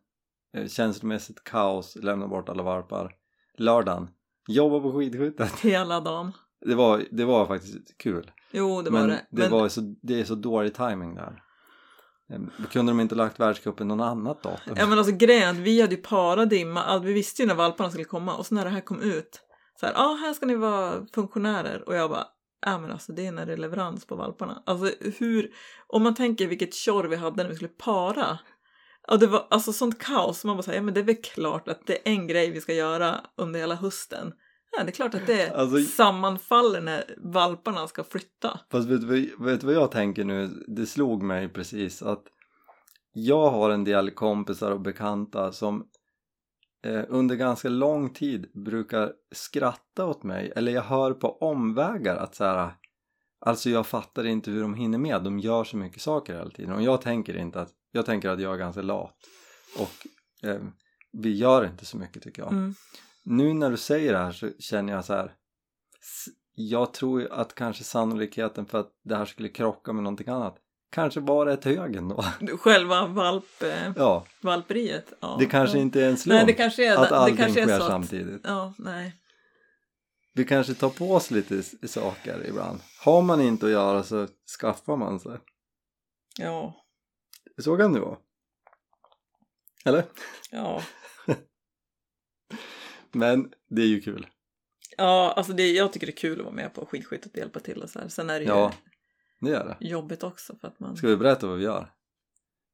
[0.68, 3.16] känslomässigt kaos, lämna bort alla varpar.
[3.58, 4.10] Lördagen,
[4.48, 5.60] jobba på skidskyttet.
[5.62, 6.32] Hela dagen.
[6.66, 8.32] Det var, det var faktiskt kul.
[8.52, 9.26] Jo, det var Men det.
[9.30, 11.44] det, var så, det är så dålig timing där.
[12.34, 14.76] Em, Kunde de inte lagt världscupen någon annat datum?
[14.78, 18.36] Ja men alltså grejen vi hade ju paradimma, vi visste ju när valparna skulle komma
[18.36, 19.42] och så när det här kom ut
[19.80, 22.28] så här, ja ah, här ska ni vara funktionärer och jag bara,
[22.66, 24.64] ja men alltså det är när det är leverans på valparna.
[24.66, 25.52] Alltså hur,
[25.88, 28.40] om man tänker vilket tjorr vi hade när vi skulle para.
[29.08, 31.68] Ja det var alltså sånt kaos, man bara säger, ja men det är väl klart
[31.68, 34.34] att det är en grej vi ska göra under hela hösten.
[34.78, 38.60] Ja det är klart att det Alltså- sammanfaller när valparna ska flytta.
[38.72, 40.64] Fast vet du vad- vet du vad jag tänker nu?
[40.68, 42.24] Det slog mig precis att
[43.14, 45.86] jag har en del kompisar och bekanta som
[46.86, 52.36] eh, under ganska lång tid brukar skratta åt mig eller jag hör på omvägar att
[52.36, 52.72] så här
[53.46, 56.74] alltså jag fattar inte hur de hinner med de gör så mycket saker hela tiden
[56.74, 59.18] och jag tänker inte att jag tänker att jag är ganska lat
[59.80, 60.08] och
[60.50, 60.62] eh,
[61.12, 62.76] vi gör inte så mycket tycker jag Mm.
[63.24, 65.34] nu när du säger det här så känner jag så här
[66.54, 70.58] jag tror att kanske sannolikheten för att det här skulle krocka med någonting annat
[70.92, 72.24] kanske bara är hög ändå.
[72.60, 75.14] Själva valp, eh, Ja, valperiet.
[75.20, 75.82] Ja, det kanske ja.
[75.82, 78.42] inte är en slump Nej, det kanske är, att allting kanske sker att, samtidigt.
[78.44, 79.14] Ja, nej.
[80.34, 82.80] Vi kanske tar på oss lite saker ibland.
[83.04, 84.28] Har man inte att göra så
[84.60, 85.38] skaffar man sig.
[86.40, 86.76] Ja,
[87.58, 88.18] Så kan det vara.
[89.86, 90.04] Eller?
[90.52, 90.84] ja.
[93.12, 94.28] Men det är ju kul.
[94.98, 97.60] Ja, alltså det, jag tycker det är kul att vara med på skidskyttet och hjälpa
[97.60, 98.08] till och så här.
[98.08, 98.74] Sen är det ju Ja,
[99.42, 99.78] det är det.
[99.80, 100.98] jobbigt också för att man...
[100.98, 101.94] Ska vi berätta vad vi gör?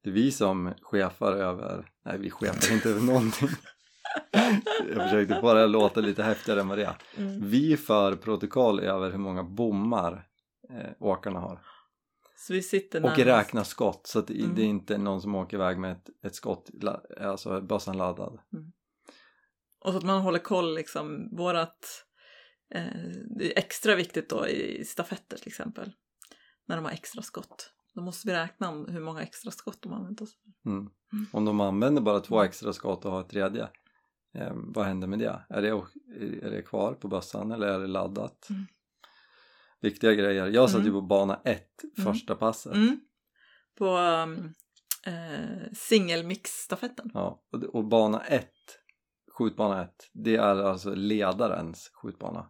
[0.04, 3.50] Det är vi som chefar över, nej vi chefar inte över någonting.
[4.90, 6.96] Jag försökte bara låta lite häftigare än vad det är.
[7.18, 7.50] Mm.
[7.50, 10.28] Vi för protokoll över hur många bommar
[10.70, 11.60] eh, åkarna har.
[12.48, 13.20] Så vi sitter Och närmast.
[13.26, 14.56] räknar skott så att det, Mm.
[14.56, 16.70] det är inte någon som åker iväg med ett, ett skott,
[17.22, 18.40] alltså bössan laddad.
[19.80, 22.06] Och så att man håller koll liksom, vårat...
[22.76, 22.84] Eh,
[23.38, 25.92] det är extra viktigt då i stafetter till exempel.
[26.66, 27.74] När de har extra skott.
[27.94, 30.38] Då måste vi räkna om hur många extra skott de använt oss.
[30.66, 30.90] Mm.
[31.32, 33.68] Om de använder bara två extra skott och har ett tredje,
[34.36, 35.46] eh, vad händer med det?
[35.50, 35.68] Är det,
[36.48, 38.50] är det kvar på bössan eller är det laddat?
[38.50, 38.66] Mm.
[39.84, 40.48] Viktiga grejer.
[40.48, 40.94] Jag satt ju Mm.
[40.94, 42.14] på bana ett Mm.
[42.14, 42.74] första passet.
[42.74, 43.00] Mm.
[43.78, 44.54] På um,
[45.06, 47.12] eh, singelmix-stafetten.
[47.14, 48.50] Ja, och, och bana ett,
[49.38, 52.50] skjutbana ett, det är alltså ledarens skjutbana.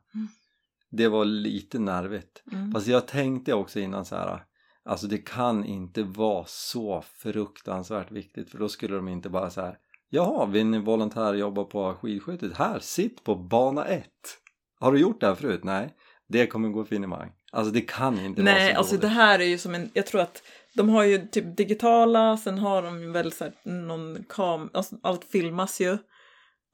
[0.92, 2.44] Det var lite nervigt.
[2.74, 4.44] Fast jag tänkte också innan så här,
[4.86, 9.62] alltså det kan inte vara så fruktansvärt viktigt för då skulle de inte bara så
[9.62, 9.78] här,
[10.10, 12.58] jaha, vill ni volontärjobba på skidskyttet?
[12.58, 14.40] Här, sitt på bana ett.
[14.80, 15.64] Har du gjort det här förut?
[15.64, 15.96] Nej,
[16.34, 17.32] det kommer gå finemang.
[17.52, 19.02] Alltså det kan inte vara Nej, så alltså dåligt.
[19.02, 20.44] det här är ju som en, jag tror att
[20.76, 25.24] de har ju typ digitala, sen har de väl så här någon kam, alltså allt
[25.26, 25.98] filmas ju.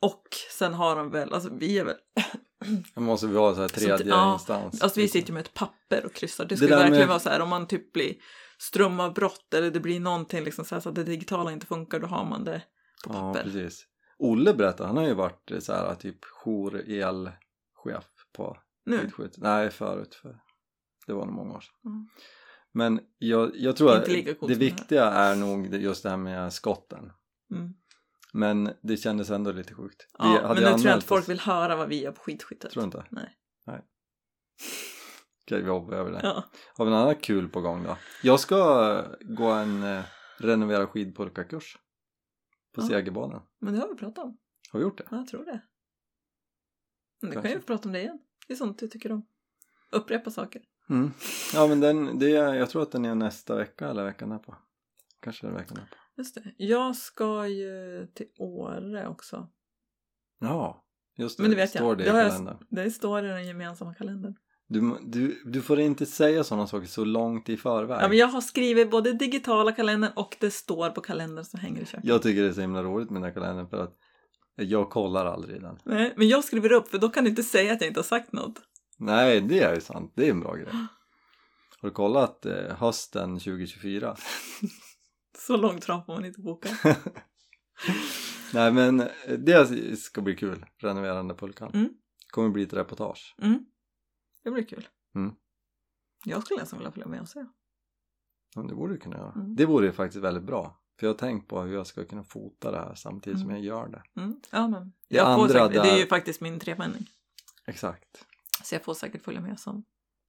[0.01, 0.23] Och
[0.59, 1.95] sen har de väl, alltså vi är väl,
[2.95, 4.81] Det måste vi ha så här tredje Alltså, ja, instans.
[4.81, 6.43] alltså vi sitter ju med ett papper och kryssar.
[6.45, 8.15] Det Det skulle verkligen med- vara så här om man typ blir
[8.57, 12.07] strömavbrott eller det blir någonting liksom så, här, så att det digitala inte funkar, då
[12.07, 12.61] har man det
[13.07, 13.43] på Ja, papper.
[13.43, 13.85] precis.
[14.19, 18.03] Olle berättade, han har ju varit så här typ jour-elchef
[18.35, 18.57] på
[18.89, 19.09] nu.
[19.37, 20.15] Nej, förut.
[20.15, 20.39] För
[21.07, 21.75] det var nog många år sedan.
[21.91, 22.07] Mm.
[22.71, 26.17] Men jag, jag tror att det som det viktiga är nog det- just det här
[26.17, 27.11] med skotten.
[27.55, 27.73] Mm.
[28.33, 30.07] Men det kändes ändå lite sjukt.
[30.19, 32.21] Vi Ja, men hade nu tror jag inte folk vill höra vad vi gör på
[32.21, 32.71] skidskyttet.
[32.71, 33.05] Tror du inte?
[33.09, 33.37] Nej.
[33.65, 33.81] Nej.
[35.45, 36.19] Okej, vi hoppar över det.
[36.23, 36.43] Ja.
[36.77, 37.97] Har vi något annat kul på gång då?
[38.23, 38.57] Jag ska
[39.21, 40.03] gå en eh,
[40.37, 41.77] renovera skidpulkakurs
[42.75, 42.87] på Ja.
[42.87, 43.41] Segerbanan.
[43.59, 44.37] Men det har vi pratat om.
[44.71, 45.07] Har vi gjort det?
[45.11, 45.61] Ja, jag tror det.
[47.21, 47.55] Men kan Kanske.
[47.55, 48.19] ju få prata om det igen.
[48.49, 49.25] Det är sånt du tycker om.
[49.91, 50.61] Upprepa saker.
[50.89, 51.11] Mm.
[51.53, 54.55] Ja men den, det, är- jag tror att den är nästa vecka eller veckan därpå.
[55.21, 55.95] Kanske den veckan därpå.
[56.17, 56.43] Just det.
[56.57, 59.47] Jag ska ju till Åre också.
[60.39, 60.83] Ja,
[61.17, 61.43] just det.
[61.43, 61.97] Men det vet står jag.
[61.97, 62.57] det, Det i jag- kalendern.
[62.69, 64.35] Det står i den gemensamma kalendern.
[64.67, 68.01] Du, du, du får inte säga sådana saker så långt i förväg.
[68.03, 71.81] Ja, men jag har skrivit både digitala kalendern och det står på kalendern som hänger
[71.81, 72.05] i köket.
[72.05, 73.97] Jag tycker det är så himla roligt med den här kalendern för att
[74.63, 75.79] jag kollar aldrig den.
[75.83, 78.05] Nej, men jag skriver upp för då kan du inte säga att jag inte har
[78.05, 78.61] sagt något.
[78.97, 80.13] Nej, det är ju sant.
[80.15, 80.73] Det är en bra grej.
[81.81, 84.15] Har du kollat eh, hösten 2024?
[85.37, 86.69] Så långt fram får man inte boka.
[88.53, 89.07] Nej men eh,
[89.39, 91.71] det ska bli kul, renoverande pulkan.
[91.73, 91.89] Mm.
[92.31, 93.35] kommer bli ett reportage.
[93.41, 93.65] Mm.
[94.43, 94.87] Det blir kul.
[95.15, 95.35] Mm.
[96.25, 97.45] Jag skulle nästan vilja följa med och se.
[98.55, 99.31] Ja, det borde du kunna göra.
[99.31, 99.55] Mm.
[99.55, 100.81] Det vore ju faktiskt väldigt bra.
[100.99, 103.63] För jag har tänkt på hur jag ska kunna fota det här samtidigt som Mm.
[103.63, 104.21] jag gör det.
[104.21, 104.41] Mm.
[104.51, 107.09] Ja, men Det jag andra säkert, det är där- ju faktiskt min trepenning.
[107.65, 108.25] Exakt.
[108.63, 109.83] Så jag får säkert följa med som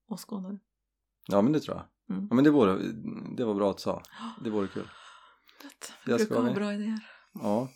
[0.08, 0.58] åskådare.
[1.26, 2.16] Ja men det tror jag.
[2.16, 2.26] Mm.
[2.30, 2.78] Ja, men det, vore,
[3.36, 4.02] det var bra att du sa.
[4.44, 4.88] Det vore kul.
[6.06, 7.00] Det ska brukar ha bra idéer.
[7.32, 7.68] Ja.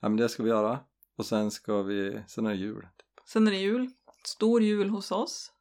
[0.00, 0.78] ja men det ska vi göra.
[1.16, 2.88] Och sen ska vi, sen är det jul.
[3.26, 3.90] Sen är det jul.
[4.26, 5.52] Stor jul hos oss.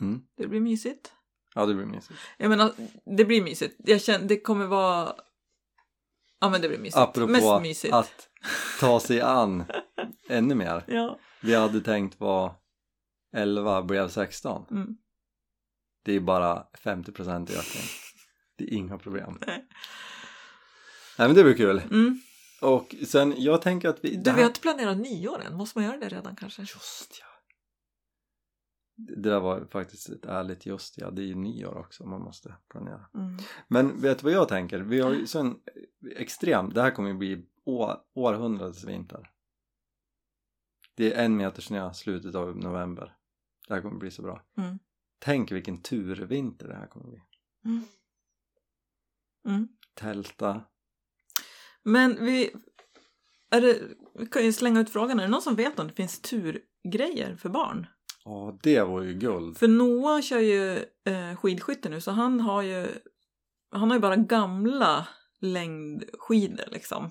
[0.00, 0.22] Mm.
[0.36, 1.12] Det blir mysigt.
[1.54, 2.18] Ja det blir mysigt.
[2.38, 2.72] Jag menar,
[3.16, 3.74] det blir mysigt.
[3.78, 5.14] Jag känner, det kommer vara...
[6.40, 6.96] Ja men det blir mysigt.
[6.96, 7.94] Apropå Mest mysigt.
[7.94, 8.28] att
[8.80, 9.64] ta sig an
[10.28, 10.84] ännu mer.
[10.86, 11.18] Ja.
[11.40, 12.54] Vi hade tänkt vara
[13.32, 14.64] 11 blev 16.
[14.70, 14.96] Mm.
[16.04, 17.82] Det är bara 50% ökning.
[18.56, 19.38] Det är inga problem.
[19.46, 19.64] Nej.
[21.18, 21.82] Nej men det blir kul.
[21.90, 22.20] Mm.
[22.60, 24.16] Och sen, jag tänker att vi...
[24.16, 25.54] Du, vi har inte planerat nyår än.
[25.54, 26.62] Måste man göra det redan kanske?
[26.62, 27.27] Just ja.
[29.00, 31.10] Det där var faktiskt ett ärligt just ja.
[31.10, 33.06] Det är ju nyår också man måste planera.
[33.14, 33.36] Mm.
[33.68, 34.78] Men vet du vad jag tänker?
[34.78, 35.60] Vi har ju sån
[36.16, 39.30] extrem, det här kommer ju bli å, århundradets vinter.
[40.94, 43.16] Det är en meter snö slutet av november.
[43.68, 44.42] Det här kommer bli så bra.
[44.56, 44.78] Mm.
[45.18, 47.20] Tänk vilken turvinter det här kommer bli.
[47.64, 47.84] Mm.
[49.46, 49.68] Mm.
[49.94, 50.62] Tälta.
[51.82, 52.50] Men vi...
[53.50, 53.80] Är det,
[54.14, 55.18] vi kan ju slänga ut frågan.
[55.18, 57.86] Är det någon som vet om det finns turgrejer för barn?
[58.28, 59.58] Ja, det var ju guld.
[59.58, 62.86] För Noah kör ju eh, skidskytte nu så han har ju
[63.70, 65.08] han har ju bara gamla
[65.40, 67.10] längdskidor liksom.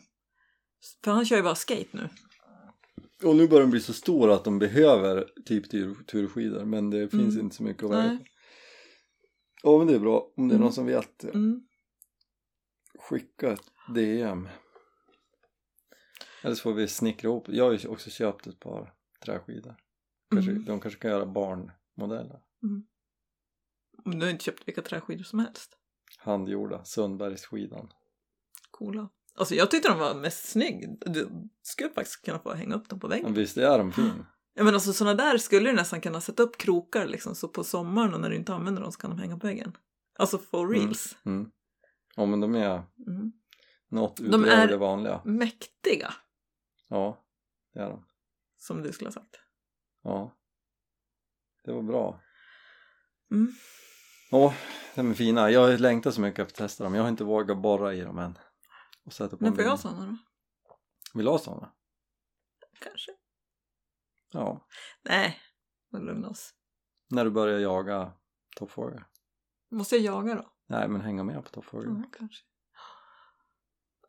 [1.04, 2.10] För han kör ju bara skate nu.
[3.24, 7.10] Och nu börjar de bli så stora att de behöver typ tur, turskidor men det
[7.10, 7.40] finns Mm.
[7.46, 8.20] inte så mycket att välja.
[9.64, 10.62] Ja men det är bra om det är Mm.
[10.64, 11.24] någon som vet.
[11.24, 11.62] Mm.
[13.00, 14.50] Skicka ett DM.
[16.44, 17.46] Eller så får vi snickra ihop.
[17.50, 18.94] Jag har ju också köpt ett par
[19.26, 19.76] träskidor.
[20.32, 20.66] Kanske, Mm.
[20.66, 22.40] De kanske kan göra barnmodeller.
[24.06, 25.78] Du har inte köpt vilka träskidor som helst.
[26.18, 27.90] Handgjorda, Sundbergsskidan.
[28.72, 29.10] Coola.
[29.36, 30.98] Alltså jag tyckte de var mest snygg.
[31.06, 31.30] Du
[31.62, 33.34] skulle faktiskt kunna få hänga upp dem på Men väggen.
[33.34, 34.26] visst är de fin?
[34.54, 37.64] Ja men alltså sådana där skulle du nästan kunna sätta upp krokar liksom så på
[37.64, 39.78] sommaren och när du inte använder dem så kan de hänga på väggen.
[40.20, 41.18] Alltså for reals.
[41.26, 41.52] Mm.
[42.16, 43.32] Ja men de är Mm.
[43.90, 45.22] något De utöver är- det vanliga.
[45.26, 46.14] Mäktiga,
[46.90, 47.26] Ja,
[47.74, 48.06] det är de.
[48.58, 49.36] som du skulle ha sagt.
[50.08, 50.32] Ja.
[51.64, 52.22] Det var bra.
[53.32, 53.54] Mm.
[54.32, 54.54] Ja,
[54.96, 55.52] de är fina.
[55.52, 56.96] Jag längtar så mycket efter att testa dem.
[56.96, 58.38] Jag har inte vågat borra i dem än.
[59.06, 60.18] Och sätta på Men en får jag sådana då?
[61.14, 61.72] Vill du ha sådana?
[62.80, 63.12] Kanske.
[64.32, 64.68] Ja.
[65.04, 65.40] Nej,
[65.92, 66.54] vi lugnar oss.
[67.10, 68.12] När du börjar jaga
[68.56, 69.04] toppfågel.
[69.72, 70.52] Måste jag jaga då?
[70.68, 71.90] Nej, men hänga med på toppfågel.
[71.90, 72.44] Ja, kanske.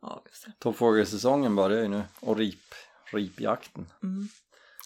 [0.01, 0.51] Ja, får se.
[0.59, 2.73] Toppfågelsäsongen börjar ju nu och rip,
[3.13, 3.91] ripjakten.
[4.03, 4.27] Mm.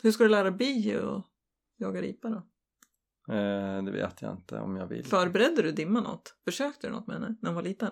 [0.03, 1.23] Hur ska du lära bi att
[1.77, 2.35] jaga ripa då?
[3.33, 5.05] Eh, det vet jag inte om jag vill.
[5.05, 6.35] Förberedde du Dimma något?
[6.45, 7.91] Försökte du något med henne när hon var liten?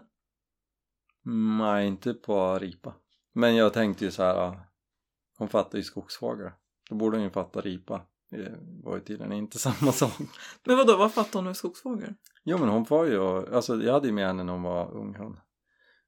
[1.60, 2.94] Nej, inte på ripa.
[3.34, 4.36] Men jag tänkte ju så här.
[4.36, 4.56] ah,
[5.38, 6.52] Hon fattar ju skogsfågel.
[6.90, 8.02] Då borde hon ju fatta ripa.
[8.30, 10.14] Det var ju tydligen inte samma sak.
[10.64, 12.14] Men vadå, vad fattade hon med skogsfågel?
[12.44, 13.20] Jo men hon får ju,
[13.56, 15.40] alltså jag hade ju med henne när hon var ung hon.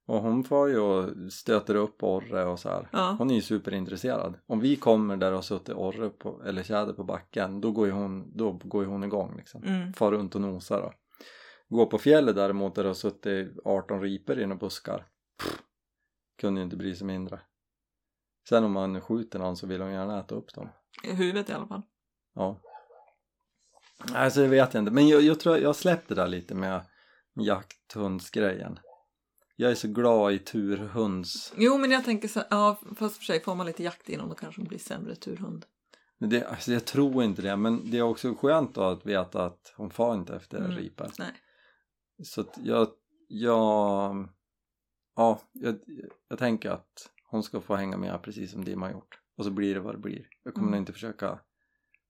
[0.06, 2.90] Och hon får ju och stöter upp orre och så här.
[2.92, 3.16] Ja.
[3.18, 4.40] Hon är ju superintresserad.
[4.46, 7.92] Om vi kommer där och suttit orre på, eller tjäder på backen då går ju
[7.92, 9.64] hon, då går ju hon igång liksom.
[9.64, 9.94] Mm.
[9.94, 10.94] Far runt och nosar då.
[11.70, 15.06] Gå på fjället däremot där det har suttit 18 riper i några buskar.
[15.40, 15.62] Pff,
[16.38, 17.40] kunde ju inte bry sig mindre.
[18.50, 20.70] Sen om man skjuter någon så vill hon gärna äta upp dem.
[21.04, 21.82] I huvudet i alla fall.
[22.36, 22.62] Ja.
[24.14, 24.92] Alltså det vet jag inte.
[24.92, 26.82] Men jag, jag tror jag släppte det där lite med
[27.34, 28.80] jakthundsgrejen.
[29.56, 31.54] Jag är så glad i turhunds...
[31.58, 34.36] Jo, men jag tänker så ja, fast för sig får man lite jakt inom då
[34.36, 35.66] kanske hon blir sämre turhund.
[36.20, 39.74] Det, alltså jag tror inte det, men det är också skönt då att veta att
[39.78, 40.72] hon far inte efter Mm.
[40.72, 41.08] ripor.
[41.20, 41.32] Nej.
[42.24, 42.88] Så att jag,
[43.28, 44.30] jag,
[45.16, 45.80] ja, jag,
[46.30, 49.20] jag tänker att hon ska få hänga med precis som Dimma har gjort.
[49.38, 50.28] Och så blir det vad det blir.
[50.44, 50.80] Jag kommer Mm.
[50.80, 51.40] inte försöka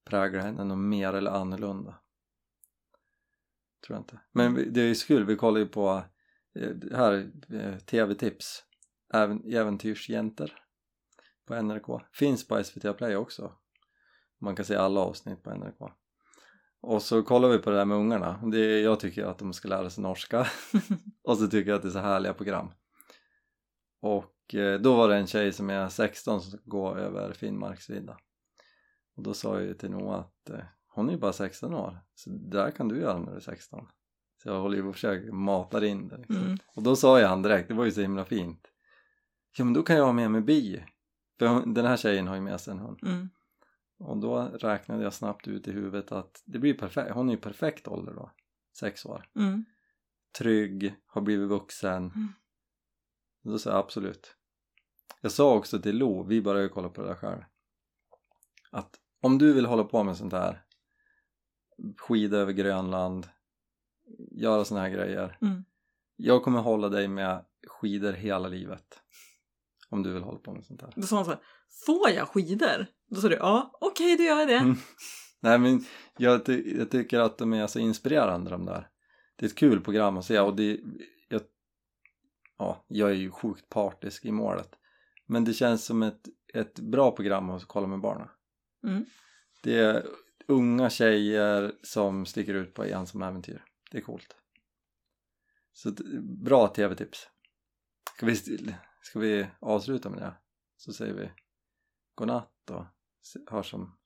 [0.06, 2.00] prägla henne något mer eller annorlunda.
[3.88, 4.20] Tror jag inte.
[4.32, 6.04] Men vi- det är ju kul, vi kollar ju på
[6.56, 8.64] Eh, här, eh, tv-tips.
[9.14, 10.52] Även, äventyrsjäntor
[11.48, 12.02] på NRK.
[12.14, 13.54] Finns på SVT Play också.
[14.42, 15.92] Man kan se alla avsnitt på NRK.
[16.82, 18.44] Och så kollar vi på det där med ungarna.
[18.52, 20.48] Det, jag tycker att de ska lära sig norska.
[21.24, 22.72] och så tycker jag att det är så härliga program.
[24.02, 28.18] Och eh, då var det en tjej som är 16 som ska gå över Finnmarksvidda.
[29.16, 30.50] Och då sa jag till Noah att
[30.88, 32.00] hon är ju bara 16 år.
[32.16, 33.88] Så det där kan du göra när du är 16.
[34.44, 36.38] Så jag håller ju på och försöker mata in det liksom.
[36.38, 36.58] Mm.
[36.76, 38.68] Och då sa jag han direkt, det var ju så himla fint.
[39.58, 40.86] Ja men då kan jag ha med mig bi.
[41.40, 43.00] För hon, den här tjejen har ju med sig en hund.
[43.04, 43.30] Mm.
[44.00, 47.40] Och då räknade jag snabbt ut i huvudet att det blir perfekt, hon är ju
[47.40, 48.32] perfekt ålder då.
[48.80, 49.30] Sex år.
[49.36, 49.66] Mm.
[50.38, 52.04] Trygg, har blivit vuxen.
[52.04, 52.28] Mm.
[53.44, 54.36] Då sa jag absolut.
[55.22, 57.42] Jag sa också till Lo, vi började kolla på det där själv.
[58.72, 60.64] Att om du vill hålla på med sånt här
[61.98, 63.28] skida över Grönland,
[64.34, 65.38] göra såna här grejer.
[65.42, 65.64] Mm.
[66.16, 69.00] Jag kommer hålla dig med skidor hela livet.
[69.90, 70.94] Om du vill hålla på med sånt här.
[70.96, 71.40] Då sa hon så här,
[71.86, 72.86] får jag skidor?
[73.10, 74.58] Då sa du, ja, okej, då gör jag det.
[74.58, 74.76] Mm.
[75.40, 75.86] Nej men
[76.18, 78.90] jag, ty- jag tycker att de är så inspirerande de där.
[79.36, 80.80] Det är ett kul program att se och det,
[81.30, 81.42] jag,
[82.58, 84.70] ja, jag är ju sjukt partisk i målet.
[85.28, 86.22] Men det känns som ett,
[86.54, 88.28] ett bra program att kolla med barnen.
[88.88, 89.06] Mm.
[89.64, 90.06] Det är
[90.48, 93.64] unga tjejer som sticker ut på ensamma äventyr.
[93.94, 94.36] Det är coolt.
[95.74, 95.92] Så
[96.44, 97.30] bra tv-tips.
[98.16, 98.36] Ska vi,
[99.02, 100.34] ska vi avsluta med det?
[100.78, 101.32] Så säger vi
[102.16, 102.86] godnatt och
[103.52, 103.98] hörs om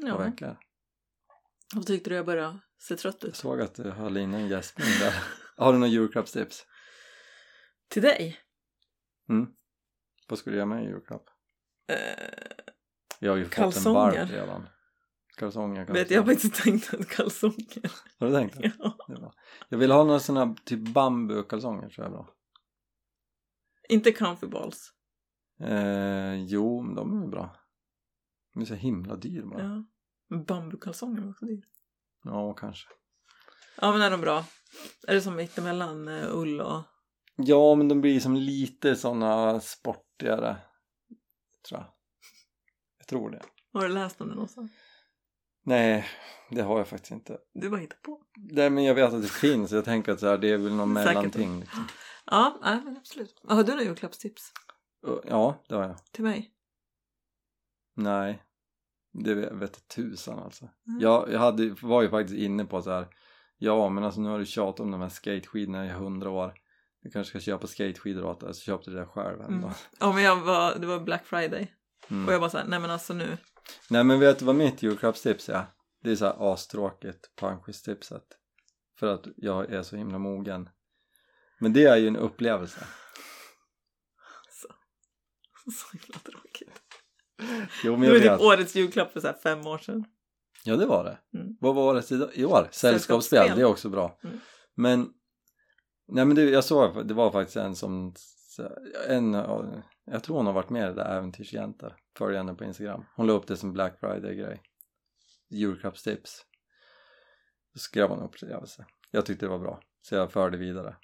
[0.00, 0.18] par Ja.
[0.18, 0.58] veckor.
[1.74, 3.36] Vad tyckte du jag började se trött Jag ut?
[3.36, 5.14] såg att du höll in en gäspning där.
[5.56, 6.66] Har du några julklappstips?
[7.88, 8.38] Till dig?
[9.28, 9.46] Mm.
[10.28, 11.24] Vad skulle du göra med en julklapp?
[11.88, 11.96] Eh,
[13.20, 14.68] Jag har ju fått en varp redan.
[15.36, 15.92] Kalsonger kanske.
[15.92, 17.92] vet jag har faktiskt tänkt att kalsonger.
[18.18, 18.72] Har du tänkt det?
[18.78, 18.96] Ja.
[19.06, 19.32] det är bra.
[19.68, 22.28] Jag vill ha några sådana typ bambukalsonger tror jag är bra.
[23.88, 24.92] Inte comfy balls.
[25.60, 27.56] Eh, jo, men de är bra.
[28.54, 29.62] De är så himla dyr bara.
[29.62, 29.84] Ja, Ja.
[30.28, 31.64] Men Bambukalsonger var också dyrt.
[32.56, 32.88] kanske.
[33.80, 34.44] Ja men är de bra?
[35.08, 36.82] Är det som mittemellan eh, ull och...
[37.36, 40.56] Ja, men de blir som lite sådana sportigare.
[41.68, 41.92] Tror jag.
[42.98, 43.42] Jag tror det.
[43.72, 44.70] Har du läst om det någonstans?
[45.66, 46.06] Nej,
[46.50, 47.38] det har jag faktiskt inte.
[47.54, 48.22] Du bara hittar på.
[48.36, 49.72] Nej, men jag vet att det finns.
[49.72, 51.60] Jag tänker att så här, det är väl någon mellanting.
[51.60, 51.84] Liksom.
[52.26, 53.40] Ja, nej, men absolut.
[53.48, 54.52] Har du några julklappstips
[55.24, 55.96] Ja, det har jag.
[56.12, 56.50] till mig?
[57.96, 58.42] Nej,
[59.12, 60.68] det vet vet tusan alltså.
[60.86, 61.00] Mm.
[61.00, 63.08] Jag, jag hade, var ju faktiskt inne på så här.
[63.58, 66.54] Ja, men alltså nu har du tjatat om de här skateskidorna i hundra år.
[67.02, 69.70] Du kanske ska köpa skateskidor åt dig, så köpte du det själv en Mm.
[70.00, 71.72] Ja men jag var, det var Black Friday.
[72.08, 72.26] Mm.
[72.26, 73.36] Och jag bara såhär, nej men alltså nu.
[73.90, 75.66] Nej, men vet du vad mitt julklappstips är?
[76.02, 78.22] Det är så här astråkigt panschistipset.
[78.98, 80.68] För att jag är så himla mogen.
[81.60, 82.86] Men det är ju en upplevelse.
[84.50, 84.68] Så,
[85.72, 86.80] så himla tråkigt.
[87.84, 88.40] Jo, men Det var typ vet.
[88.40, 90.04] årets julklapp för såhär fem år sedan.
[90.64, 91.38] Ja, det var det.
[91.38, 91.56] Mm.
[91.60, 92.68] Vad var det i- år?
[92.72, 94.18] Sällskapsspel, det är också bra.
[94.24, 94.40] Mm.
[94.74, 95.08] Men,
[96.08, 98.14] nej men det, jag såg, det var faktiskt en som,
[99.08, 99.34] en
[100.04, 103.04] jag tror hon har varit med i det där Äventyrsjäntor, följer henne på Instagram.
[103.16, 104.62] Hon la upp det som Black Friday-grej.
[105.48, 106.46] Julklappstips.
[107.74, 108.86] Då skrev hon upplevelse.
[109.10, 110.96] Jag tyckte det var bra, så jag förde vidare.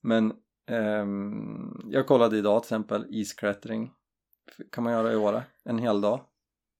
[0.00, 0.32] Men
[0.66, 3.92] ehm, jag kollade idag till exempel isklättring.
[4.72, 6.24] Kan man göra i Åre, en hel dag.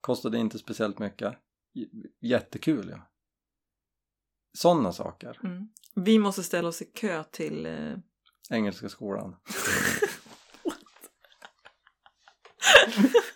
[0.00, 1.34] Kostade inte speciellt mycket.
[1.72, 1.88] J-
[2.20, 3.08] Jättekul ja.
[4.58, 5.40] Sådana saker.
[5.44, 5.68] Mm.
[5.94, 7.66] Vi måste ställa oss i kö till...
[7.66, 7.96] Eh...
[8.50, 9.36] Engelska skolan.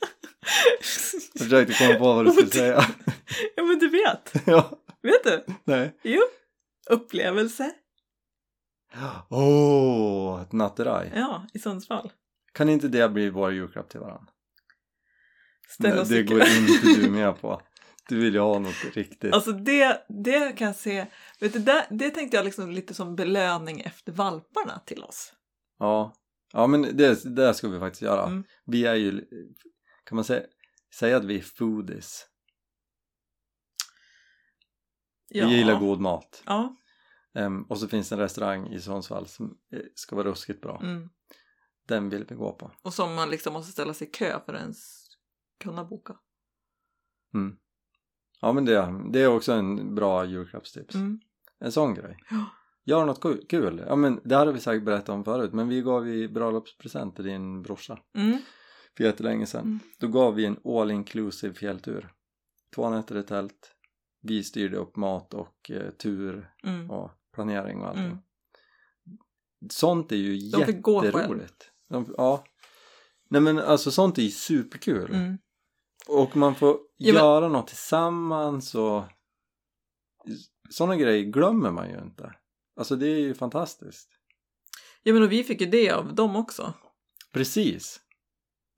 [1.35, 2.85] Jag försökte komma på vad du skulle säga.
[3.57, 4.33] ja men du vet.
[4.46, 4.70] ja,
[5.02, 5.44] Vet du?
[5.64, 5.98] nej.
[6.02, 6.20] Jo.
[6.90, 7.72] Upplevelse.
[9.29, 11.12] Åh, oh, ett natteraj.
[11.14, 12.12] Ja, i Sundsvall.
[12.52, 14.33] Kan inte det bli vår julklapp till varandra?
[15.68, 17.62] Ställa Nej, det går inte du med på.
[18.09, 19.33] Du vill ju ha något riktigt.
[19.33, 21.07] Alltså det, det kan jag se,
[21.40, 25.33] vet du, det, det tänkte jag liksom lite som belöning efter valparna till oss.
[25.79, 26.12] Ja,
[26.52, 28.26] ja men det, det ska vi faktiskt göra.
[28.26, 28.44] Mm.
[28.66, 29.24] Vi är ju,
[30.05, 30.42] kan man säga,
[30.98, 32.26] säga att vi är foodies.
[35.28, 35.46] Ja.
[35.48, 36.42] Vi gillar god mat.
[36.46, 36.76] Ja,
[37.35, 40.80] Ehm, och så finns det en restaurang i Sundsvall som eh, ska vara ruskigt bra.
[40.82, 41.09] mm.
[41.88, 42.70] Den vill vi gå på.
[42.82, 45.06] och som man liksom måste ställa sig i kö för att ens
[45.61, 46.16] kunna boka.
[47.35, 47.56] Mm.
[48.40, 50.94] Ja men det, det är också en bra julklappstips.
[50.94, 51.20] Mm.
[51.59, 52.16] En sån grej.
[52.30, 52.44] Ja.
[52.85, 53.85] Gör något ku- kul.
[53.87, 57.24] Ja men det hade vi säkert berättat om förut men vi gav ju bröllopspresent till
[57.24, 58.38] din brorsa Mm.
[58.96, 59.61] För jättelänge sedan.
[59.64, 59.78] Mm.
[59.98, 62.12] Då gav vi en all inclusive fjälltur.
[62.74, 63.72] Två nätter i tält.
[64.22, 66.90] Vi styrde upp mat och eh, tur Mm.
[66.90, 68.04] och planering och allting.
[68.04, 68.18] Mm.
[69.70, 71.70] Sånt är ju De jätteroligt.
[71.88, 72.44] De, ja.
[73.28, 75.11] Nej men alltså sånt är ju superkul.
[75.14, 75.38] Mm.
[76.09, 79.03] Och man får Ja, men- göra något tillsammans och
[80.70, 82.34] sådana grejer glömmer man ju inte.
[82.76, 84.09] Alltså det är ju fantastiskt.
[85.03, 86.72] Ja men och vi fick ju det av dem också.
[87.32, 88.01] Precis.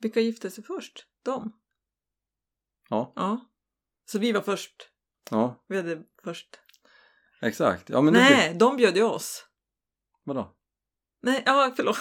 [0.00, 1.06] Vilka gifte sig först?
[1.24, 1.52] De?
[2.90, 3.40] Ja, Ja.
[4.10, 4.72] Så vi var först.
[5.30, 6.48] ja, Vi hade först.
[7.42, 7.90] exakt.
[7.90, 9.44] Ja, men det Nej, de bjöd ju oss.
[10.24, 10.54] Vadå?
[11.22, 11.98] Nej, ja förlåt.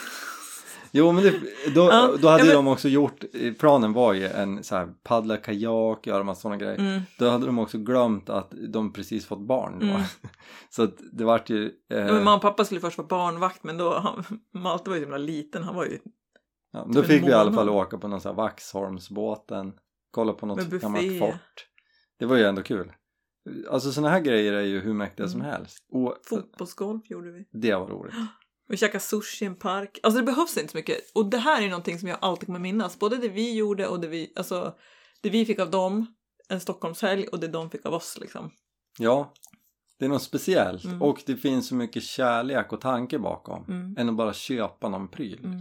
[0.92, 1.32] Jo men det,
[1.76, 3.24] då, Ja, då hade ja, men- de också gjort,
[3.60, 6.78] planen var ju en så här paddla kajak, göra massa sådana grejer.
[6.80, 7.02] Mm.
[7.20, 9.82] Då hade de också glömt att de precis fått barn.
[9.82, 10.02] Mm.
[10.70, 11.66] Så att det vart ju...
[11.66, 14.24] Eh, Ja, men mamma och pappa skulle först vara barnvakt men då, han,
[14.54, 16.00] Malte var ju så himla liten, han var ju
[16.78, 19.74] ja, då fick vi i alla fall åka på någon sån här Vaxholmsbåten,
[20.12, 21.68] kolla på något gammalt fort.
[22.20, 22.94] Det var ju ändå kul.
[23.70, 25.52] Alltså såna här grejer är ju hur mäktiga som Mm.
[25.52, 25.78] helst.
[25.92, 27.48] Och Fotbollsgolf gjorde vi.
[27.52, 28.16] det var roligt.
[28.70, 30.00] Vi käkade sushi i en park.
[30.04, 30.98] Alltså det behövs inte så mycket.
[31.16, 33.00] Och det här är någonting som jag alltid kommer minnas.
[33.00, 34.76] Både det vi gjorde och det vi, alltså,
[35.22, 36.16] det vi fick av dem,
[36.50, 38.52] en Stockholmshelg, och det de fick av oss liksom.
[39.00, 39.34] Ja,
[40.00, 40.84] det är något speciellt.
[40.84, 41.02] Mm.
[41.02, 43.66] Och det finns så mycket kärlek och tanke bakom.
[43.68, 43.96] Mm.
[43.98, 45.46] Än att bara köpa någon pryl.
[45.46, 45.60] Mm.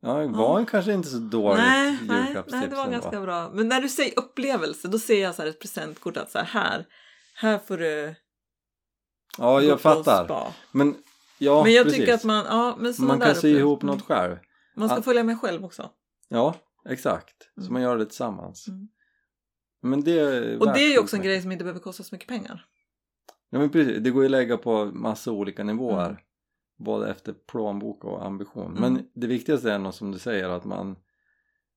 [0.00, 3.50] Ja, det var kanske inte så dåligt Nej, julklappstips nej, det var ganska bra.
[3.52, 6.44] Men när du säger upplevelse, då ser jag så här ett presentkort att så här,
[6.46, 6.86] här,
[7.34, 8.14] här får du
[9.38, 10.52] Ja, jag fattar.
[10.72, 10.94] Men
[11.38, 12.00] ja, men jag precis.
[12.00, 14.36] tycker att man, ja, men man kan sy ihop något själv.
[14.76, 15.02] Man ska Ah.
[15.02, 15.90] följa med själv också.
[16.28, 16.54] Ja,
[16.88, 17.36] exakt.
[17.54, 17.72] Så Mm.
[17.72, 18.68] man gör det tillsammans.
[18.68, 18.88] Mm.
[19.82, 22.14] Men det är Och det är ju också en grej som inte behöver kosta så
[22.14, 22.64] mycket pengar.
[23.50, 23.96] Ja, men precis.
[24.02, 26.06] Det går ju att lägga på massa olika nivåer.
[26.06, 26.16] Mm.
[26.78, 28.76] Både efter plånbok och ambition.
[28.76, 28.92] Mm.
[28.92, 30.96] Men det viktigaste är nog som du säger att man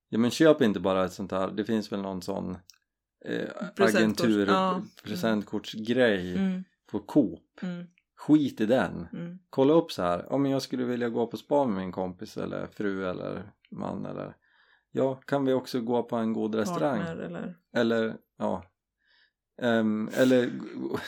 [0.08, 1.50] Ja men köp inte bara ett sånt här.
[1.50, 2.56] Det finns väl någon sån
[3.24, 3.48] eh,
[3.78, 4.82] agentur ja.
[5.04, 7.62] presentkortsgrej Mm, på Coop.
[7.62, 7.84] mm,
[8.16, 9.06] Skit i den.
[9.12, 9.38] mm.
[9.50, 10.32] Kolla upp så här.
[10.32, 14.36] Om jag skulle vilja gå på spa med min kompis eller fru eller man eller
[14.90, 16.98] Ja, kan vi också gå på en god restaurang?
[16.98, 17.54] Partner eller...
[17.74, 18.64] Eller ja
[19.62, 20.50] Ehm, Eller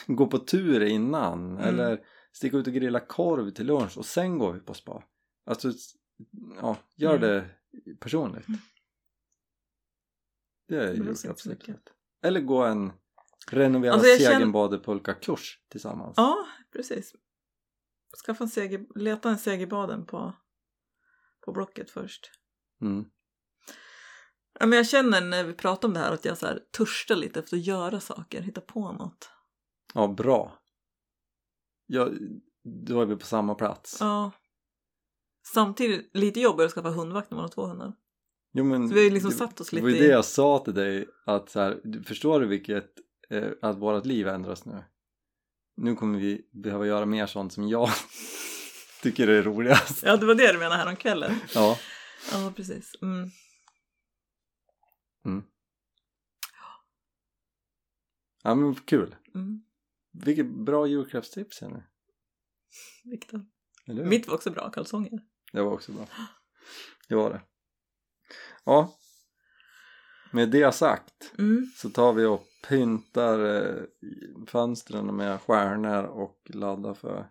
[0.07, 1.63] gå på tur innan Mm.
[1.63, 1.99] eller
[2.35, 5.03] sticka ut och grilla korv till lunch och sen går vi på spa
[5.45, 5.71] Alltså
[6.61, 7.21] ja, gör Mm.
[7.21, 7.49] det
[7.99, 8.59] personligt Mm.
[10.67, 11.93] Det är julklappstipset mycket.
[12.23, 12.91] Eller gå en
[13.51, 14.33] renovera Alltså, jag känner-
[15.69, 17.15] tillsammans Ja, precis.
[18.25, 18.85] Skaffa en seger...
[18.95, 20.33] Leta en segerbaden på,
[21.45, 22.31] på Blocket först.
[22.81, 23.05] mm.
[24.59, 27.15] Ja, men jag känner när vi pratar om det här att jag så här törstar
[27.15, 29.29] lite efter att göra saker, hitta på något.
[29.93, 30.59] Ja, bra
[31.85, 32.09] ja,
[32.87, 34.31] Då är vi på samma plats Ja.
[35.53, 37.93] Samtidigt lite jobbigare att skaffa hundvakt när man har två hundar.
[38.53, 40.07] Jo, men Så vi har ju liksom det, satt oss det lite var ju det
[40.13, 42.91] jag sa till dig att så här, du- förstår du vilket
[43.29, 44.83] eh, att vårt liv ändras nu
[45.77, 47.89] nu kommer vi behöva göra mer sånt som jag
[49.01, 51.35] tycker är roligast Ja, det var det du menade här om kvällen.
[51.55, 51.77] ja,
[52.31, 52.91] Ja, precis.
[53.01, 53.29] Mm.
[58.43, 59.61] ja men kul Mm.
[60.23, 61.83] Vilket bra julklappstips nu
[63.03, 63.45] Viktor.
[63.87, 65.19] Mitt var också bra, kalsonger.
[65.51, 66.07] det var också bra
[67.07, 67.41] det var det
[68.65, 68.93] ja
[70.31, 71.65] med det sagt Mm.
[71.75, 73.83] så tar vi och pyntar eh,
[74.47, 77.29] fönstren med stjärnor och laddar för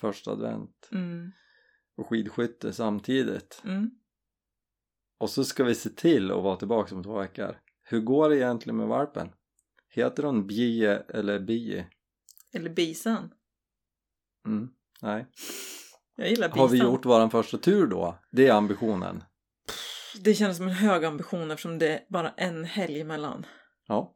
[0.00, 1.32] första advent Mm.
[1.96, 3.90] och skidskytte samtidigt Mm.
[5.18, 8.36] och så ska vi se till att vara tillbaka om två veckor hur går det
[8.36, 9.28] egentligen med valpen?
[9.88, 11.86] Heter hon Bie eller Bie?
[12.54, 13.34] Eller bisan.
[14.46, 14.68] Mm,
[15.02, 15.26] nej
[16.16, 16.58] Jag gillar bisan.
[16.60, 18.18] har vi gjort våran första tur då?
[18.30, 19.24] det är ambitionen
[20.20, 23.46] Det känns som en hög ambition eftersom det är bara en helg emellan.
[23.86, 24.14] ja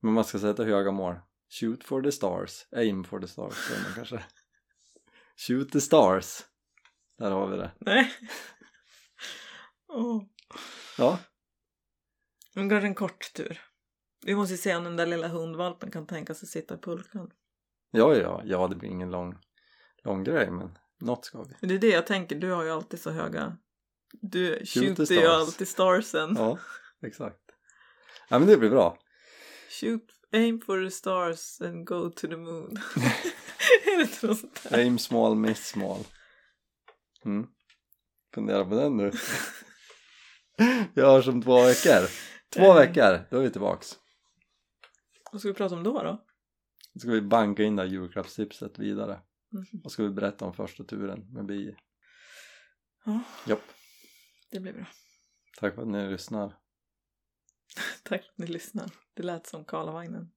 [0.00, 1.14] men man ska sätta höga mål
[1.60, 4.24] shoot for the stars, aim for the stars säger man kanske
[5.48, 6.42] shoot the stars
[7.18, 8.12] där har vi det Nej.
[9.88, 10.22] Åh.
[10.98, 11.18] ja
[12.54, 13.60] Men kanske en kort tur.
[14.26, 17.30] Vi måste se om den där lilla hundvalpen kan tänka sig sitta i pulkan.
[17.90, 19.34] Ja, ja, ja, det blir ingen lång,
[20.04, 21.66] lång grej, men något ska vi.
[21.68, 23.56] Det är det jag tänker, du har ju alltid så höga...
[24.12, 26.34] Du skjuter ju alltid starsen.
[26.38, 26.58] Ja,
[27.06, 27.40] exakt.
[28.28, 28.98] Ja, men det blir bra.
[29.80, 30.02] Shoot,
[30.32, 32.76] aim for the stars and go to the moon.
[33.86, 34.78] är det inte något sånt där?
[34.78, 36.00] Aim small, miss small.
[37.24, 37.46] Mm.
[38.34, 39.12] Fundera på den nu.
[40.94, 42.08] Vi hörs om två veckor.
[42.54, 42.74] Två Eh.
[42.76, 43.98] veckor, då är vi tillbaks.
[45.34, 46.24] Vad ska vi prata om då då?
[46.92, 49.20] Då ska vi banka in det här julklappstipset vidare.
[49.50, 49.80] Mhm.
[49.84, 51.76] Och ska vi berätta om första turen med bi.
[53.04, 53.62] Ja, Japp.
[54.50, 54.86] det blir bra.
[55.56, 56.46] Tack för att ni lyssnar.
[58.02, 58.90] Tack för att ni lyssnar.
[59.14, 60.30] Det lät som Karlavagnen.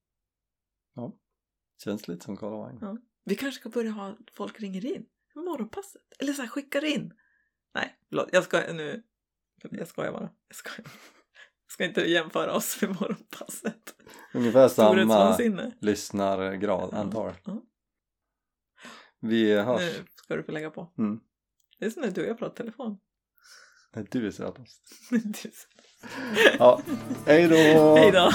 [1.84, 2.80] Känns lite som Karl Wagner.
[2.82, 2.98] Ja.
[3.24, 5.06] Vi kanske ska börja ha folk ringer in.
[5.36, 6.02] Morgonpasset.
[6.20, 7.14] Eller så här skickar in.
[7.74, 8.30] Nej, förlåt.
[8.32, 9.04] Jag ska nu.
[9.72, 10.30] Jag skojar bara.
[10.48, 10.92] Jag skojar.
[11.68, 13.96] Ska inte jämföra oss med morgonpasset.
[14.34, 15.38] Ungefär samma
[15.82, 17.36] lyssnargrad antar.
[17.46, 17.62] ja.
[19.20, 19.82] Vi hörs.
[19.82, 20.94] Nu ska du få lägga på.
[20.98, 21.20] Mm.
[21.80, 22.98] Det är som när du och jag pratar telefon.
[23.96, 24.82] Nej, du är sötast.
[25.10, 25.52] Du-
[26.60, 26.82] Ja,
[27.26, 27.56] hej då!
[27.96, 28.32] Hej då!